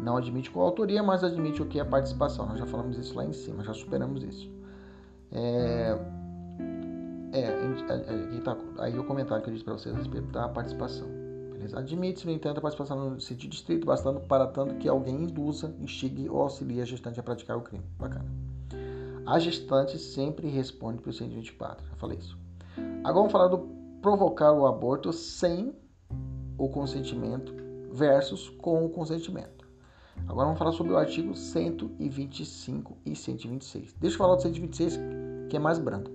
Não 0.00 0.16
admite 0.16 0.50
coautoria, 0.50 1.02
mas 1.02 1.24
admite 1.24 1.62
o 1.62 1.66
que 1.66 1.80
é 1.80 1.84
participação. 1.84 2.46
Nós 2.46 2.58
já 2.58 2.66
falamos 2.66 2.96
isso 2.96 3.16
lá 3.16 3.24
em 3.24 3.32
cima, 3.32 3.64
já 3.64 3.72
superamos 3.72 4.22
isso. 4.22 4.50
É, 5.32 5.98
é, 7.32 7.48
aqui 7.48 8.40
tá 8.40 8.56
aí 8.78 8.98
o 8.98 9.04
comentário 9.04 9.42
que 9.42 9.50
eu 9.50 9.54
disse 9.54 9.64
para 9.64 9.74
vocês 9.74 9.94
a 9.94 9.98
respeito 9.98 10.28
da 10.28 10.48
participação. 10.48 11.08
Beleza? 11.56 11.78
Admite-se, 11.78 12.26
no 12.26 12.32
entanto, 12.32 12.58
a 12.58 12.60
participação 12.60 13.10
no 13.10 13.20
sentido 13.20 13.52
estrito, 13.52 13.86
bastando 13.86 14.20
para 14.20 14.46
tanto 14.46 14.74
que 14.76 14.88
alguém 14.88 15.24
induza, 15.24 15.74
instigue 15.80 16.28
ou 16.28 16.42
auxilie 16.42 16.80
a 16.80 16.84
gestante 16.84 17.18
a 17.18 17.22
praticar 17.22 17.56
o 17.56 17.62
crime. 17.62 17.84
Bacana. 17.98 18.26
A 19.24 19.38
gestante 19.38 19.98
sempre 19.98 20.48
responde 20.48 21.00
pelo 21.00 21.12
124. 21.12 21.86
Já 21.86 21.96
falei 21.96 22.18
isso. 22.18 22.38
Agora 23.00 23.14
vamos 23.14 23.32
falar 23.32 23.48
do 23.48 23.58
provocar 24.02 24.52
o 24.52 24.66
aborto 24.66 25.12
sem 25.12 25.74
o 26.58 26.68
consentimento 26.68 27.52
versus 27.90 28.48
com 28.50 28.84
o 28.84 28.90
consentimento. 28.90 29.66
Agora 30.28 30.46
vamos 30.46 30.58
falar 30.58 30.72
sobre 30.72 30.92
o 30.92 30.96
artigo 30.96 31.34
125 31.34 32.96
e 33.04 33.16
126. 33.16 33.94
Deixa 33.94 34.14
eu 34.14 34.18
falar 34.18 34.36
do 34.36 34.42
126, 34.42 34.98
que 35.48 35.56
é 35.56 35.58
mais 35.58 35.78
brando. 35.78 36.10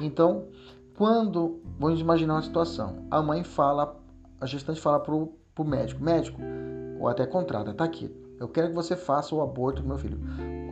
Então, 0.00 0.48
quando, 0.96 1.60
vamos 1.78 2.00
imaginar 2.00 2.34
uma 2.34 2.42
situação, 2.42 3.06
a 3.10 3.22
mãe 3.22 3.44
fala, 3.44 3.96
a 4.40 4.46
gestante 4.46 4.80
fala 4.80 5.00
para 5.00 5.14
o 5.14 5.64
médico, 5.64 6.02
médico, 6.02 6.40
ou 6.98 7.08
até 7.08 7.26
contrata, 7.26 7.74
tá 7.74 7.84
aqui, 7.84 8.14
eu 8.38 8.48
quero 8.48 8.68
que 8.68 8.74
você 8.74 8.94
faça 8.96 9.34
o 9.34 9.40
aborto 9.40 9.82
do 9.82 9.88
meu 9.88 9.98
filho. 9.98 10.18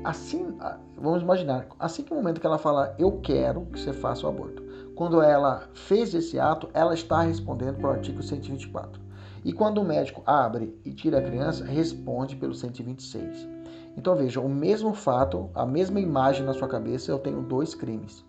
Assim, 0.04 0.56
vamos 0.98 1.22
imaginar, 1.22 1.66
assim 1.78 2.02
que 2.02 2.12
o 2.12 2.16
momento 2.16 2.40
que 2.40 2.46
ela 2.46 2.58
fala, 2.58 2.94
eu 2.98 3.20
quero 3.20 3.66
que 3.66 3.80
você 3.80 3.92
faça 3.92 4.26
o 4.26 4.28
aborto, 4.28 4.62
quando 4.94 5.20
ela 5.22 5.68
fez 5.74 6.14
esse 6.14 6.38
ato, 6.38 6.68
ela 6.74 6.94
está 6.94 7.22
respondendo 7.22 7.78
para 7.78 7.88
o 7.88 7.92
artigo 7.92 8.22
124. 8.22 9.02
E 9.44 9.52
quando 9.52 9.78
o 9.78 9.84
médico 9.84 10.22
abre 10.24 10.78
e 10.84 10.92
tira 10.92 11.18
a 11.18 11.22
criança, 11.22 11.64
responde 11.64 12.36
pelo 12.36 12.54
126. 12.54 13.48
Então 13.96 14.14
veja, 14.14 14.40
o 14.40 14.48
mesmo 14.48 14.94
fato, 14.94 15.50
a 15.54 15.66
mesma 15.66 16.00
imagem 16.00 16.44
na 16.44 16.54
sua 16.54 16.68
cabeça, 16.68 17.10
eu 17.10 17.18
tenho 17.18 17.42
dois 17.42 17.74
crimes. 17.74 18.24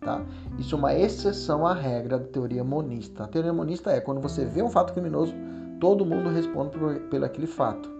Tá? 0.00 0.24
Isso 0.58 0.74
é 0.74 0.78
uma 0.78 0.94
exceção 0.94 1.66
à 1.66 1.74
regra 1.74 2.18
da 2.18 2.24
teoria 2.24 2.62
monista. 2.62 3.24
A 3.24 3.28
teoria 3.28 3.52
monista 3.52 3.90
é 3.90 4.00
quando 4.00 4.20
você 4.20 4.44
vê 4.44 4.62
um 4.62 4.70
fato 4.70 4.92
criminoso, 4.92 5.34
todo 5.80 6.06
mundo 6.06 6.28
responde 6.28 6.78
por, 6.78 7.00
pelo 7.10 7.24
aquele 7.24 7.46
fato. 7.46 7.90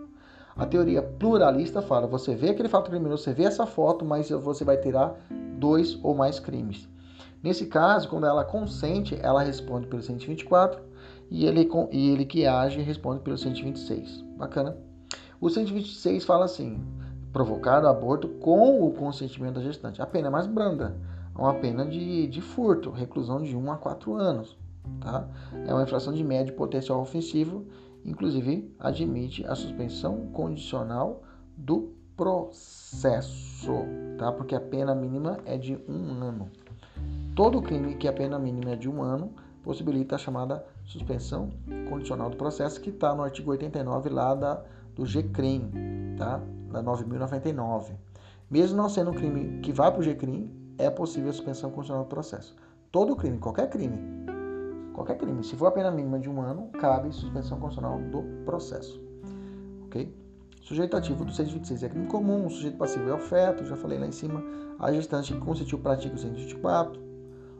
A 0.57 0.67
teoria 0.67 1.02
pluralista 1.02 1.83
fala: 1.83 2.07
você 2.07 2.35
vê 2.35 2.50
aquele 2.50 2.69
fato 2.69 2.90
criminoso, 2.90 3.23
você 3.25 3.33
vê 3.33 3.45
essa 3.45 3.67
foto, 3.67 4.05
mas 4.05 4.31
você 4.31 4.64
vai 4.64 4.76
tirar 4.76 5.14
dois 5.59 5.99
ou 6.02 6.14
mais 6.14 6.38
crimes. 6.38 6.88
Nesse 7.43 7.67
caso, 7.67 8.09
quando 8.09 8.26
ela 8.26 8.45
consente, 8.45 9.17
ela 9.23 9.43
responde 9.43 9.87
pelo 9.87 10.02
124 10.02 10.81
e 11.31 11.47
ele, 11.47 11.69
e 11.93 12.11
ele 12.11 12.25
que 12.25 12.47
age 12.47 12.81
responde 12.81 13.21
pelo 13.21 13.38
126. 13.38 14.25
Bacana? 14.37 14.76
O 15.40 15.49
126 15.49 16.25
fala 16.25 16.45
assim: 16.45 16.81
provocar 17.33 17.85
o 17.85 17.88
aborto 17.88 18.28
com 18.40 18.85
o 18.85 18.93
consentimento 18.93 19.55
da 19.55 19.62
gestante. 19.62 20.02
A 20.02 20.07
pena 20.07 20.28
é 20.28 20.31
mais 20.31 20.47
branda 20.47 20.97
uma 21.38 21.54
pena 21.54 21.87
de, 21.87 22.26
de 22.26 22.40
furto, 22.42 22.90
reclusão 22.90 23.40
de 23.40 23.57
1 23.57 23.73
a 23.73 23.76
4 23.76 24.14
anos. 24.14 24.59
Tá? 25.00 25.28
É 25.66 25.73
uma 25.73 25.85
infração 25.85 26.12
de 26.12 26.25
médio 26.25 26.54
potencial 26.54 27.00
ofensivo, 27.00 27.66
inclusive 28.04 28.75
admite 28.78 29.47
a 29.47 29.54
suspensão 29.54 30.26
condicional 30.33 31.23
do 31.57 31.92
processo, 32.16 33.73
tá? 34.18 34.33
porque 34.33 34.54
a 34.54 34.61
pena 34.61 34.95
mínima 34.95 35.38
é 35.45 35.57
de 35.57 35.78
um 35.88 36.23
ano. 36.23 36.50
Todo 37.37 37.62
crime 37.62 37.95
que 37.95 38.09
a 38.09 38.12
pena 38.12 38.38
mínima 38.38 38.73
é 38.73 38.76
de 38.76 38.88
um 38.88 39.00
ano 39.00 39.33
possibilita 39.62 40.16
a 40.16 40.18
chamada 40.18 40.64
suspensão 40.85 41.50
condicional 41.88 42.30
do 42.30 42.37
processo, 42.37 42.80
que 42.80 42.90
está 42.90 43.14
no 43.14 43.23
artigo 43.23 43.52
89 43.52 44.09
lá 44.09 44.35
da, 44.35 44.64
do 44.97 45.07
GCRIM, 45.07 45.71
tá? 46.16 46.40
da 46.73 46.83
9.099. 46.83 47.92
Mesmo 48.50 48.76
não 48.76 48.88
sendo 48.88 49.11
um 49.11 49.14
crime 49.14 49.61
que 49.61 49.73
vai 49.73 49.92
para 49.92 50.00
o 50.00 50.02
GCRIM, 50.02 50.50
é 50.78 50.88
possível 50.88 51.30
a 51.30 51.32
suspensão 51.32 51.70
condicional 51.70 52.04
do 52.04 52.08
processo. 52.08 52.56
Todo 52.90 53.16
crime, 53.16 53.38
qualquer 53.38 53.68
crime, 53.68 53.99
qualquer 54.94 55.18
crime, 55.18 55.44
se 55.44 55.56
for 55.56 55.66
a 55.66 55.70
pena 55.73 55.90
mínima 55.90 56.18
de 56.18 56.30
um 56.30 56.40
ano, 56.40 56.68
cabe 56.78 57.12
suspensão 57.12 57.58
condicional 57.58 57.99
do 57.99 58.23
processo. 58.44 59.00
Ok? 59.85 60.16
Sujeito 60.62 60.97
ativo 60.97 61.25
do 61.25 61.32
126 61.32 61.82
é 61.82 61.88
crime 61.88 62.06
comum, 62.06 62.47
o 62.47 62.50
sujeito 62.50 62.76
passivo 62.76 63.08
é 63.08 63.14
o 63.14 63.18
feto, 63.18 63.64
já 63.64 63.76
falei 63.76 63.99
lá 63.99 64.06
em 64.06 64.12
cima. 64.12 64.42
A 64.78 64.92
gestante 64.92 65.32
que 65.32 65.40
consentiu 65.40 65.78
pratica 65.78 66.14
o 66.14 66.18
124. 66.18 67.02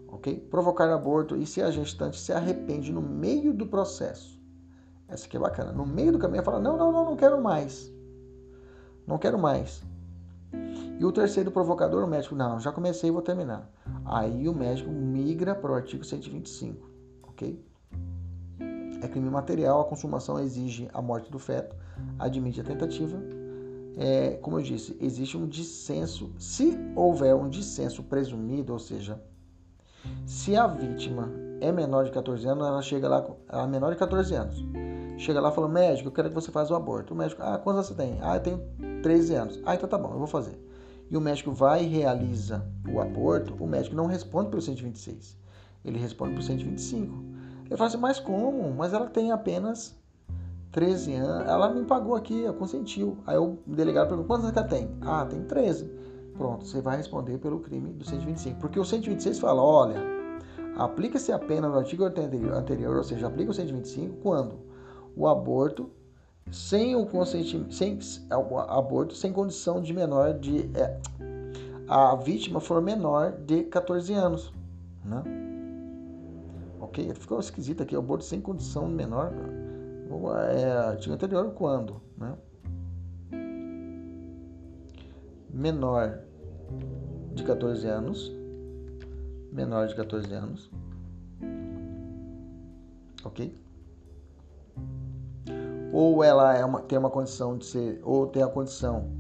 Ok? 0.09 0.47
Provocar 0.51 0.91
aborto 0.93 1.37
e 1.37 1.47
se 1.47 1.61
a 1.63 1.71
gestante 1.71 2.19
se 2.19 2.33
arrepende 2.33 2.93
no 2.93 3.01
meio 3.03 3.53
do 3.53 3.67
processo. 3.67 4.39
Essa 5.09 5.27
aqui 5.27 5.37
é 5.37 5.41
bacana. 5.41 5.73
No 5.73 5.87
meio 5.87 6.13
do 6.13 6.19
caminho, 6.19 6.39
ela 6.39 6.45
fala: 6.45 6.61
não, 6.61 6.77
não, 6.77 6.93
não, 6.93 7.05
não 7.07 7.17
quero 7.17 7.43
mais. 7.43 7.91
Não 9.07 9.17
quero 9.17 9.39
mais. 9.39 9.83
E 10.99 11.05
o 11.05 11.13
terceiro 11.13 11.53
provocador, 11.53 12.03
o 12.03 12.09
médico, 12.09 12.35
não, 12.35 12.59
já 12.59 12.73
comecei 12.73 13.09
vou 13.09 13.23
terminar. 13.23 13.71
Aí 14.05 14.49
o 14.49 14.55
médico 14.55 14.91
migra 14.91 15.55
para 15.55 15.71
o 15.71 15.75
artigo 15.75 16.05
125, 16.05 16.91
ok? 17.23 17.65
É 19.01 19.07
crime 19.07 19.31
material, 19.31 19.81
a 19.81 19.85
consumação 19.85 20.41
exige 20.41 20.89
a 20.93 21.01
morte 21.01 21.31
do 21.31 21.39
feto, 21.39 21.77
admite 22.19 22.61
a 22.61 22.65
tentativa. 22.65 23.17
É, 23.97 24.39
como 24.43 24.59
eu 24.59 24.63
disse, 24.63 24.97
existe 25.01 25.37
um 25.37 25.47
dissenso. 25.47 26.33
Se 26.37 26.77
houver 26.97 27.33
um 27.33 27.49
dissenso 27.49 28.03
presumido, 28.03 28.73
ou 28.73 28.79
seja, 28.81 29.23
se 30.27 30.57
a 30.57 30.67
vítima 30.67 31.31
é 31.61 31.71
menor 31.71 32.07
de 32.07 32.11
14 32.11 32.45
anos, 32.49 32.67
ela 32.67 32.83
chega 32.83 33.09
lá, 33.09 33.25
ela 33.49 33.65
é 33.65 33.67
menor 33.69 33.93
de 33.93 33.99
14 33.99 34.35
anos. 34.35 34.65
Chega 35.17 35.41
lá 35.41 35.51
e 35.51 35.55
fala, 35.55 35.69
médico, 35.69 36.09
eu 36.09 36.13
quero 36.13 36.29
que 36.29 36.35
você 36.35 36.51
faça 36.51 36.73
o 36.73 36.77
aborto. 36.77 37.15
O 37.15 37.17
médico, 37.17 37.41
ah, 37.45 37.57
quantos 37.59 37.87
você 37.87 37.95
tem? 37.95 38.19
Ah, 38.21 38.35
eu 38.35 38.41
tenho 38.41 38.61
13 39.03 39.35
anos. 39.35 39.61
Ah, 39.65 39.77
então 39.77 39.89
tá 39.89 39.97
bom, 39.97 40.11
eu 40.11 40.19
vou 40.19 40.27
fazer 40.27 40.59
e 41.11 41.17
o 41.17 41.21
médico 41.21 41.53
vai 41.53 41.85
e 41.85 41.89
realiza 41.89 42.67
o 42.91 43.01
aborto, 43.01 43.55
o 43.59 43.67
médico 43.67 43.97
não 43.97 44.07
responde 44.07 44.51
pelo 44.51 44.63
126, 44.63 45.37
ele 45.85 45.99
responde 45.99 46.33
pelo 46.33 46.43
125. 46.43 47.25
Ele 47.67 47.77
fala 47.77 47.89
assim, 47.89 47.99
mas 47.99 48.19
como? 48.19 48.73
Mas 48.75 48.93
ela 48.93 49.07
tem 49.07 49.31
apenas 49.31 49.95
13 50.73 51.15
anos, 51.15 51.49
ela 51.49 51.69
me 51.69 51.85
pagou 51.85 52.15
aqui, 52.15 52.45
ela 52.45 52.55
consentiu. 52.55 53.19
Aí 53.27 53.37
o 53.37 53.59
delegado 53.67 54.09
perguntou, 54.09 54.27
quantos 54.27 54.47
anos 54.47 54.57
ela 54.57 54.67
tem? 54.67 54.91
Ah, 55.03 55.27
tem 55.27 55.43
13. 55.43 55.91
Pronto, 56.37 56.67
você 56.67 56.81
vai 56.81 56.97
responder 56.97 57.39
pelo 57.39 57.61
crime 57.61 57.93
do 57.93 58.05
125. 58.05 58.59
Porque 58.61 58.79
o 58.79 58.85
126 58.85 59.39
fala, 59.39 59.63
olha, 59.63 60.01
aplica-se 60.77 61.33
a 61.33 61.39
pena 61.39 61.69
no 61.69 61.77
artigo 61.77 62.05
anterior, 62.05 62.55
anterior, 62.55 62.97
ou 62.97 63.05
seja, 63.05 63.27
aplica 63.27 63.51
o 63.51 63.55
125 63.55 64.17
quando 64.23 64.59
o 65.17 65.27
aborto 65.27 65.91
sem 66.51 66.97
o 66.97 67.07
consentimento, 67.07 67.75
sem 67.75 67.99
aborto 68.69 69.15
sem 69.15 69.33
condição 69.33 69.81
de 69.81 69.93
menor 69.93 70.39
de 70.39 70.71
é, 70.75 70.99
a 71.89 72.15
vítima 72.17 72.61
for 72.61 72.83
menor 72.83 73.33
de 73.33 73.65
14 73.65 74.13
anos, 74.13 74.53
né? 75.05 75.23
Ok? 76.81 77.15
Ficou 77.15 77.41
esquisito 77.41 77.83
aqui, 77.83 77.97
aborto 77.97 78.25
sem 78.25 78.41
condição 78.41 78.87
menor. 78.87 79.33
É, 80.57 80.71
artigo 80.73 81.15
anterior 81.15 81.51
quando, 81.53 82.01
né? 82.17 82.35
Menor 85.51 86.21
de 87.35 87.43
14 87.43 87.87
anos, 87.87 88.33
menor 89.53 89.87
de 89.87 89.95
14 89.95 90.33
anos, 90.33 90.71
ok? 93.25 93.55
Ou 96.01 96.23
ela 96.23 96.57
é 96.57 96.65
uma, 96.65 96.81
tem 96.81 96.97
uma 96.97 97.11
condição 97.11 97.59
de 97.59 97.67
ser, 97.67 98.01
ou 98.05 98.29
tem 98.29 98.41
a 98.41 98.47
condição 98.47 99.11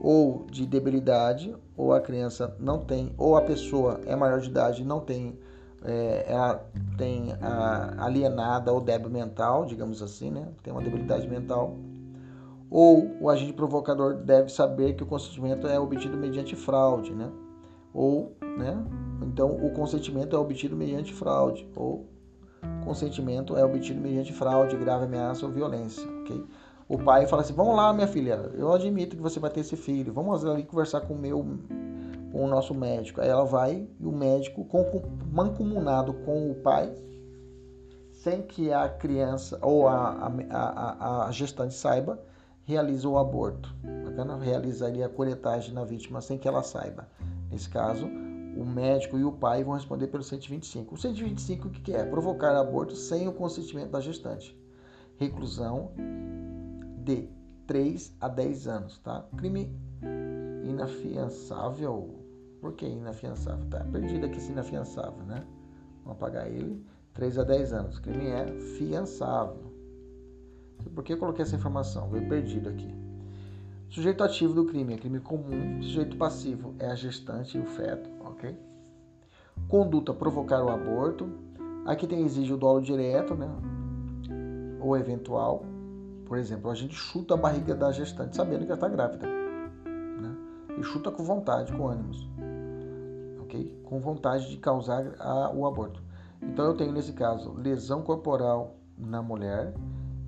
ou 0.00 0.46
de 0.48 0.64
debilidade, 0.64 1.52
ou 1.76 1.92
a 1.92 2.00
criança 2.00 2.56
não 2.60 2.78
tem, 2.78 3.12
ou 3.18 3.36
a 3.36 3.42
pessoa 3.42 4.00
é 4.06 4.14
maior 4.14 4.38
de 4.38 4.48
idade 4.48 4.84
não 4.84 5.00
tem, 5.00 5.36
é, 5.84 6.24
ela 6.28 6.64
tem 6.96 7.32
a 7.40 8.04
alienada 8.04 8.72
ou 8.72 8.80
débil 8.80 9.10
mental, 9.10 9.64
digamos 9.64 10.00
assim, 10.00 10.30
né? 10.30 10.46
Tem 10.62 10.72
uma 10.72 10.82
debilidade 10.82 11.26
mental. 11.28 11.76
Ou 12.70 13.16
o 13.20 13.28
agente 13.28 13.52
provocador 13.52 14.14
deve 14.14 14.52
saber 14.52 14.94
que 14.94 15.02
o 15.02 15.06
consentimento 15.06 15.66
é 15.66 15.80
obtido 15.80 16.16
mediante 16.16 16.54
fraude, 16.54 17.12
né? 17.12 17.28
Ou, 17.92 18.36
né? 18.40 18.76
Então, 19.20 19.50
o 19.50 19.72
consentimento 19.72 20.36
é 20.36 20.38
obtido 20.38 20.76
mediante 20.76 21.12
fraude, 21.12 21.68
ou 21.74 22.06
consentimento 22.84 23.56
é 23.56 23.64
obtido 23.64 24.00
mediante 24.00 24.32
fraude, 24.32 24.76
grave 24.76 25.04
ameaça 25.04 25.46
ou 25.46 25.52
violência, 25.52 26.06
ok? 26.22 26.46
o 26.92 26.98
pai 26.98 27.26
fala 27.26 27.40
assim: 27.40 27.54
Vamos 27.54 27.74
lá, 27.74 27.90
minha 27.92 28.06
filha, 28.06 28.50
eu 28.54 28.70
admito 28.70 29.16
que 29.16 29.22
você 29.22 29.40
vai 29.40 29.50
ter 29.50 29.60
esse 29.60 29.76
filho, 29.76 30.12
vamos 30.12 30.44
ali 30.44 30.62
conversar 30.62 31.00
com 31.00 31.14
o 31.14 31.18
meu, 31.18 31.42
com 32.30 32.44
o 32.44 32.46
nosso 32.46 32.74
médico. 32.74 33.20
Aí 33.22 33.28
ela 33.28 33.44
vai 33.44 33.88
e 33.98 34.06
o 34.06 34.12
médico, 34.12 34.66
mancomunado 35.32 36.12
com 36.12 36.50
o 36.50 36.54
pai, 36.56 36.94
sem 38.10 38.42
que 38.42 38.70
a 38.70 38.90
criança 38.90 39.58
ou 39.62 39.88
a, 39.88 40.30
a, 40.50 40.58
a, 40.58 41.26
a 41.28 41.32
gestante 41.32 41.72
saiba, 41.72 42.20
realiza 42.64 43.08
o 43.08 43.16
aborto. 43.16 43.74
Bacana? 44.04 44.36
Realizaria 44.36 45.06
a 45.06 45.08
coletagem 45.08 45.72
na 45.72 45.84
vítima 45.84 46.20
sem 46.20 46.36
que 46.36 46.46
ela 46.46 46.62
saiba. 46.62 47.08
Nesse 47.50 47.70
caso, 47.70 48.06
o 48.56 48.64
médico 48.64 49.18
e 49.18 49.24
o 49.24 49.32
pai 49.32 49.64
vão 49.64 49.74
responder 49.74 50.06
pelo 50.08 50.22
125. 50.22 50.94
O 50.94 50.98
125 50.98 51.68
o 51.68 51.70
que 51.70 51.92
é? 51.92 52.04
Provocar 52.04 52.56
aborto 52.56 52.94
sem 52.94 53.28
o 53.28 53.32
consentimento 53.32 53.90
da 53.90 54.00
gestante. 54.00 54.56
Reclusão 55.16 55.92
de 57.04 57.28
3 57.66 58.14
a 58.20 58.28
10 58.28 58.68
anos, 58.68 58.98
tá? 58.98 59.24
Crime 59.36 59.74
inafiançável. 60.64 62.18
Por 62.60 62.74
que 62.74 62.86
inafiançável? 62.86 63.66
Tá 63.66 63.80
perdido 63.84 64.26
aqui 64.26 64.38
esse 64.38 64.52
inafiançável, 64.52 65.24
né? 65.24 65.44
Vamos 66.04 66.18
apagar 66.18 66.46
ele. 66.46 66.84
3 67.14 67.38
a 67.38 67.44
10 67.44 67.72
anos. 67.72 67.98
Crime 67.98 68.28
é 68.28 68.46
fiançável. 68.76 69.72
Por 70.94 71.04
que 71.04 71.12
eu 71.12 71.18
coloquei 71.18 71.42
essa 71.42 71.56
informação? 71.56 72.08
Veio 72.10 72.28
perdido 72.28 72.68
aqui. 72.68 72.92
Sujeito 73.88 74.24
ativo 74.24 74.54
do 74.54 74.64
crime 74.64 74.94
é 74.94 74.96
crime 74.96 75.20
comum. 75.20 75.82
Sujeito 75.82 76.16
passivo 76.16 76.74
é 76.78 76.86
a 76.86 76.94
gestante 76.94 77.58
e 77.58 77.60
o 77.60 77.66
feto, 77.66 78.08
ok? 78.24 78.56
Conduta 79.68 80.12
provocar 80.12 80.62
o 80.62 80.70
aborto. 80.70 81.30
Aqui 81.86 82.06
tem 82.06 82.24
exige 82.24 82.52
o 82.52 82.56
dolo 82.56 82.80
direto, 82.80 83.34
né? 83.34 83.48
Ou 84.80 84.96
eventual. 84.96 85.64
Por 86.26 86.38
exemplo, 86.38 86.70
a 86.70 86.74
gente 86.74 86.94
chuta 86.94 87.34
a 87.34 87.36
barriga 87.36 87.74
da 87.74 87.92
gestante 87.92 88.36
sabendo 88.36 88.60
que 88.60 88.72
ela 88.72 88.74
está 88.74 88.88
grávida. 88.88 89.26
Né? 89.26 90.36
E 90.78 90.82
chuta 90.82 91.10
com 91.10 91.22
vontade, 91.22 91.72
com 91.72 91.88
ânimos. 91.88 92.28
Ok? 93.42 93.82
Com 93.84 94.00
vontade 94.00 94.48
de 94.48 94.56
causar 94.56 95.04
a, 95.18 95.50
o 95.52 95.66
aborto. 95.66 96.02
Então 96.40 96.64
eu 96.64 96.74
tenho 96.74 96.92
nesse 96.92 97.12
caso 97.12 97.52
lesão 97.54 98.02
corporal 98.02 98.76
na 98.96 99.22
mulher 99.22 99.74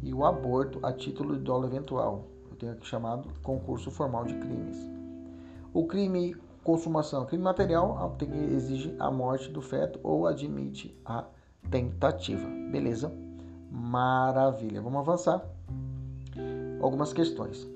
e 0.02 0.12
o 0.12 0.24
aborto 0.24 0.78
a 0.82 0.92
título 0.92 1.36
de 1.36 1.42
dolo 1.42 1.66
eventual. 1.66 2.28
Eu 2.50 2.56
tenho 2.56 2.72
aqui 2.72 2.86
chamado 2.86 3.28
concurso 3.42 3.90
formal 3.90 4.24
de 4.24 4.34
crimes. 4.34 4.78
O 5.72 5.86
crime 5.86 6.36
consumação, 6.64 7.26
crime 7.26 7.44
material 7.44 8.16
tem, 8.18 8.30
exige 8.54 8.96
a 8.98 9.10
morte 9.10 9.50
do 9.50 9.60
feto 9.60 10.00
ou 10.02 10.26
admite 10.26 10.98
a 11.04 11.24
tentativa. 11.70 12.48
Beleza? 12.72 13.12
Maravilha. 13.70 14.80
Vamos 14.80 14.98
avançar 15.00 15.44
algumas 16.80 17.12
questões. 17.12 17.68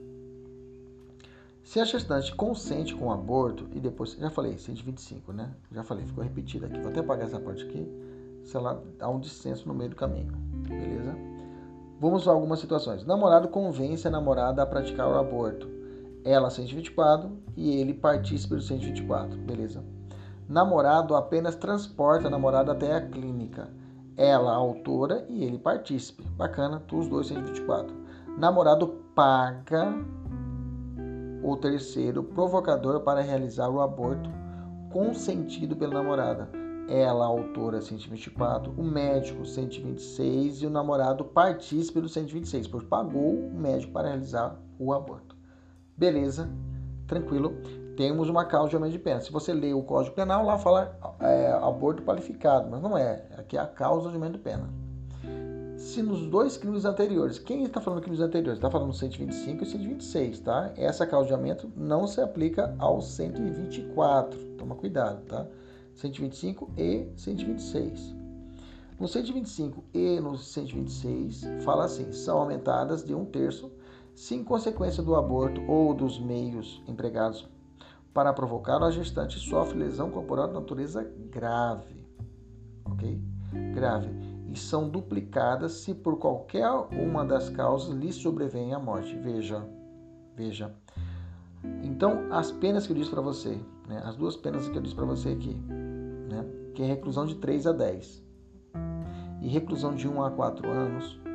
Se 1.63 1.79
a 1.79 1.85
gestante 1.85 2.35
consente 2.35 2.95
com 2.95 3.09
o 3.09 3.13
aborto, 3.13 3.69
e 3.73 3.79
depois, 3.79 4.15
já 4.15 4.31
falei, 4.31 4.57
125, 4.57 5.33
né? 5.35 5.51
Já 5.71 5.85
falei, 5.85 6.07
ficou 6.07 6.25
repetido 6.25 6.65
aqui. 6.65 6.79
Vou 6.79 6.91
até 6.91 7.01
apagar 7.01 7.27
essa 7.27 7.39
parte 7.39 7.63
aqui, 7.65 7.87
se 8.43 8.57
ela 8.57 8.83
há 8.99 9.09
um 9.09 9.21
dissenso 9.21 9.69
no 9.69 9.75
meio 9.75 9.91
do 9.91 9.97
caminho, 9.97 10.33
beleza? 10.67 11.15
Vamos 12.01 12.27
a 12.27 12.31
algumas 12.31 12.61
situações. 12.61 13.05
Namorado 13.05 13.49
convence 13.49 14.09
a 14.09 14.11
namorada 14.11 14.63
a 14.63 14.67
praticar 14.67 15.09
o 15.11 15.19
aborto. 15.19 15.78
Ela 16.25 16.51
124 16.51 17.31
e 17.57 17.71
ele 17.77 17.95
partícipe 17.95 18.55
do 18.55 18.61
124, 18.61 19.39
beleza? 19.39 19.85
Namorado 20.49 21.15
apenas 21.15 21.55
transporta 21.55 22.29
a 22.29 22.31
namorada 22.31 22.73
até 22.73 22.95
a 22.95 23.01
clínica. 23.01 23.69
Ela, 24.17 24.53
autora, 24.53 25.25
e 25.29 25.45
ele 25.45 25.59
partícipe. 25.59 26.23
Bacana, 26.37 26.83
os 26.93 27.09
dois 27.09 27.29
124 27.29 28.09
namorado 28.39 28.87
paga 29.17 29.93
o 31.43 31.57
terceiro 31.57 32.23
provocador 32.23 33.01
para 33.01 33.21
realizar 33.21 33.69
o 33.69 33.81
aborto 33.81 34.31
consentido 34.91 35.75
pela 35.75 35.95
namorada. 35.95 36.49
Ela, 36.89 37.27
autora, 37.27 37.83
124, 37.83 38.73
o 38.73 38.83
médico, 38.83 39.45
126 39.45 40.63
e 40.63 40.67
o 40.67 40.71
namorado 40.71 41.25
partícipe 41.25 42.01
do 42.01 42.09
126, 42.09 42.69
pois 42.69 42.85
pagou 42.85 43.35
o 43.35 43.55
médico 43.55 43.93
para 43.93 44.09
realizar 44.09 44.59
o 44.79 44.95
aborto. 44.95 45.37
Beleza, 45.99 46.49
tranquilo. 47.07 47.59
Temos 47.97 48.31
uma 48.31 48.47
causa 48.47 48.71
de 48.71 48.77
aumento 48.77 48.93
de 48.93 48.99
pena. 48.99 49.21
Se 49.21 49.31
você 49.31 49.53
ler 49.53 49.75
o 49.75 49.83
Código 49.83 50.15
Penal, 50.15 50.47
lá 50.47 50.57
fala 50.57 50.97
é, 51.21 51.51
aborto 51.61 52.03
qualificado, 52.03 52.71
mas 52.71 52.81
não 52.81 52.97
é. 52.97 53.27
Aqui 53.37 53.59
é 53.59 53.61
a 53.61 53.67
causa 53.67 54.09
de 54.09 54.15
aumento 54.15 54.35
de 54.35 54.39
pena 54.39 54.69
se 55.79 56.03
nos 56.03 56.27
dois 56.27 56.57
crimes 56.57 56.85
anteriores, 56.85 57.39
quem 57.39 57.63
está 57.63 57.81
falando 57.81 58.03
crimes 58.03 58.21
anteriores? 58.21 58.59
Está 58.59 58.71
falando 58.71 58.93
125 58.93 59.63
e 59.63 59.67
126, 59.67 60.41
tá? 60.41 60.73
Essa 60.77 61.07
causa 61.07 61.29
de 61.29 61.33
aumento 61.33 61.73
não 61.77 62.07
se 62.07 62.21
aplica 62.21 62.75
ao 62.79 63.01
124. 63.01 64.39
Toma 64.59 64.75
cuidado, 64.75 65.25
tá? 65.27 65.47
125 65.95 66.71
e 66.77 67.09
126. 67.17 68.15
No 68.99 69.07
125 69.07 69.85
e 69.95 70.21
no 70.21 70.37
126, 70.37 71.45
fala 71.65 71.85
assim: 71.85 72.13
são 72.13 72.39
aumentadas 72.39 73.05
de 73.05 73.15
um 73.15 73.25
terço 73.25 73.71
se, 74.19 74.35
em 74.35 74.43
consequência 74.43 75.01
do 75.01 75.15
aborto 75.15 75.63
ou 75.71 75.95
dos 75.95 76.19
meios 76.19 76.83
empregados 76.89 77.49
para 78.13 78.33
provocar, 78.33 78.83
a 78.83 78.91
gestante 78.91 79.39
sofre 79.39 79.79
lesão 79.79 80.11
corporal 80.11 80.49
de 80.49 80.55
natureza 80.55 81.09
grave. 81.31 82.05
Ok? 82.85 83.23
Grave 83.73 84.11
e 84.49 84.59
são 84.59 84.89
duplicadas 84.89 85.73
se 85.73 85.95
por 85.95 86.19
qualquer 86.19 86.69
uma 86.91 87.25
das 87.25 87.49
causas 87.49 87.95
lhe 87.95 88.13
sobrevém 88.13 88.75
a 88.75 88.79
morte. 88.81 89.17
Veja, 89.17 89.65
veja. 90.35 90.75
Então, 91.85 92.27
as 92.33 92.51
penas 92.51 92.89
que 92.89 92.93
eu 92.93 92.97
disse 92.97 93.11
para 93.11 93.23
você, 93.23 93.61
né, 93.87 94.03
as 94.05 94.17
duas 94.17 94.37
penas 94.37 94.69
que 94.69 94.77
eu 94.77 94.83
disse 94.83 94.97
para 94.97 95.05
você 95.05 95.29
aqui, 95.29 95.55
né, 95.55 96.45
que 96.75 96.83
é 96.83 96.87
reclusão 96.87 97.25
de 97.25 97.37
3 97.37 97.69
a 97.69 97.73
10 97.73 98.25
e 99.43 99.49
reclusão 99.49 99.95
de 99.95 100.09
1 100.09 100.25
a 100.25 100.31
4 100.33 100.69
anos? 100.69 101.28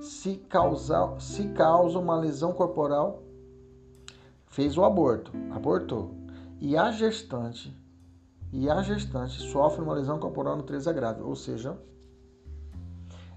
Se, 0.00 0.36
causar, 0.36 1.20
se 1.20 1.48
causa 1.48 1.98
uma 1.98 2.16
lesão 2.16 2.52
corporal, 2.52 3.22
fez 4.46 4.76
o 4.76 4.84
aborto, 4.84 5.30
abortou, 5.52 6.14
e 6.60 6.76
a 6.76 6.90
gestante 6.90 7.78
e 8.52 8.68
a 8.68 8.82
gestante 8.82 9.40
sofre 9.40 9.82
uma 9.82 9.94
lesão 9.94 10.18
corporal 10.18 10.56
no 10.56 10.62
3 10.64 10.86
grave, 10.86 11.22
ou 11.22 11.36
seja, 11.36 11.78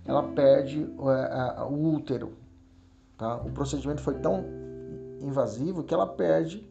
ela 0.06 0.24
perde 0.24 0.84
é, 0.84 1.62
o 1.64 1.94
útero. 1.96 2.34
Tá? 3.18 3.36
O 3.38 3.52
procedimento 3.52 4.02
foi 4.02 4.16
tão 4.16 4.44
invasivo 5.22 5.84
que 5.84 5.94
ela 5.94 6.08
perde 6.08 6.68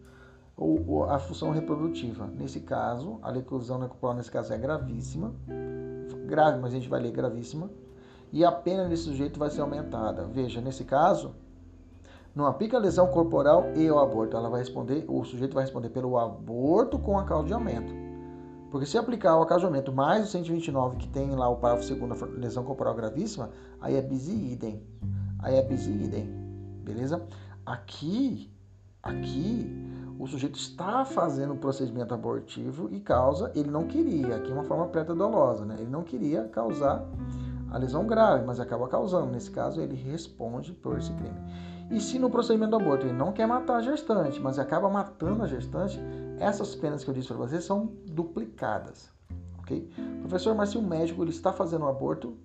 a 1.09 1.19
função 1.19 1.51
reprodutiva. 1.51 2.27
Nesse 2.27 2.61
caso, 2.61 3.19
a 3.23 3.31
lesão 3.31 3.79
corporal 3.89 4.17
nesse 4.17 4.31
caso 4.31 4.53
é 4.53 4.59
gravíssima, 4.59 5.33
grave, 6.27 6.61
mas 6.61 6.73
a 6.73 6.77
gente 6.77 6.89
vai 6.89 7.01
ler 7.01 7.13
gravíssima, 7.13 7.71
e 8.33 8.45
a 8.45 8.51
pena 8.51 8.89
desse 8.89 9.05
sujeito 9.05 9.39
vai 9.39 9.51
ser 9.51 9.61
aumentada. 9.61 10.25
Veja, 10.25 10.61
nesse 10.61 10.85
caso, 10.85 11.35
não 12.35 12.47
aplica 12.47 12.79
lesão 12.79 13.07
corporal 13.09 13.67
e 13.77 13.91
o 13.91 13.99
aborto. 13.99 14.37
Ela 14.37 14.49
vai 14.49 14.61
responder, 14.61 15.05
o 15.07 15.23
sujeito 15.25 15.55
vai 15.55 15.65
responder 15.65 15.91
pelo 15.91 16.19
aborto 16.19 16.99
com 16.99 17.19
a 17.19 17.25
causa 17.25 17.47
de 17.47 17.53
aumento. 17.53 17.93
Porque 18.71 18.87
se 18.87 18.97
aplicar 18.97 19.37
o 19.37 19.43
acasamento 19.43 19.93
mais 19.93 20.25
o 20.25 20.31
129 20.31 20.97
que 20.97 21.07
tem 21.09 21.31
lá 21.37 21.47
o 21.47 21.57
parágrafo 21.57 21.87
segundo, 21.87 22.15
lesão 22.39 22.65
corporal 22.65 22.95
gravíssima, 22.95 23.51
aí 23.79 23.97
é 23.97 24.01
bis 24.01 24.29
idem. 24.29 24.83
Aí 25.41 25.57
é 25.57 25.63
bis 25.63 25.87
idem. 25.87 26.25
Beleza? 26.83 27.23
Aqui, 27.67 28.51
aqui, 29.03 29.71
o 30.19 30.27
sujeito 30.27 30.59
está 30.59 31.05
fazendo 31.05 31.53
o 31.53 31.57
procedimento 31.59 32.15
abortivo 32.15 32.89
e 32.91 32.99
causa, 32.99 33.53
ele 33.55 33.71
não 33.71 33.87
queria, 33.87 34.37
aqui 34.37 34.51
é 34.51 34.55
uma 34.55 34.65
forma 34.65 34.87
pré-dolosa, 34.87 35.67
né? 35.67 35.77
Ele 35.79 35.91
não 35.91 36.03
queria 36.03 36.45
causar 36.45 37.07
a 37.73 37.79
lesão 37.79 38.07
grave, 38.07 38.45
mas 38.45 38.61
acaba 38.61 38.87
causando. 38.87 39.33
Nesse 39.33 39.51
caso, 39.51 39.81
ele 39.81 39.97
responde 39.97 40.73
por 40.73 40.99
esse 40.99 41.13
crime. 41.15 41.41
E 41.91 42.01
se 42.01 42.19
no 42.19 42.31
procedimento 42.31 42.71
do 42.71 42.77
aborto 42.77 43.07
ele 43.07 43.17
não 43.17 43.33
quer 43.33 43.47
matar 43.47 43.77
a 43.77 43.83
gestante, 43.83 44.39
mas 44.41 44.59
acaba 44.59 44.89
matando 44.89 45.43
a 45.43 45.47
gestante, 45.47 45.99
essas 46.39 46.75
penas 46.75 47.03
que 47.03 47.11
eu 47.11 47.15
disse 47.15 47.29
para 47.29 47.37
você 47.37 47.61
são 47.61 47.91
duplicadas, 48.07 49.11
ok? 49.59 49.91
Professor, 50.21 50.55
mas 50.55 50.71
se 50.71 50.79
o 50.79 50.83
médico 50.83 51.23
ele 51.23 51.31
está 51.31 51.53
fazendo 51.53 51.85
um 51.85 51.89
aborto 51.89 52.37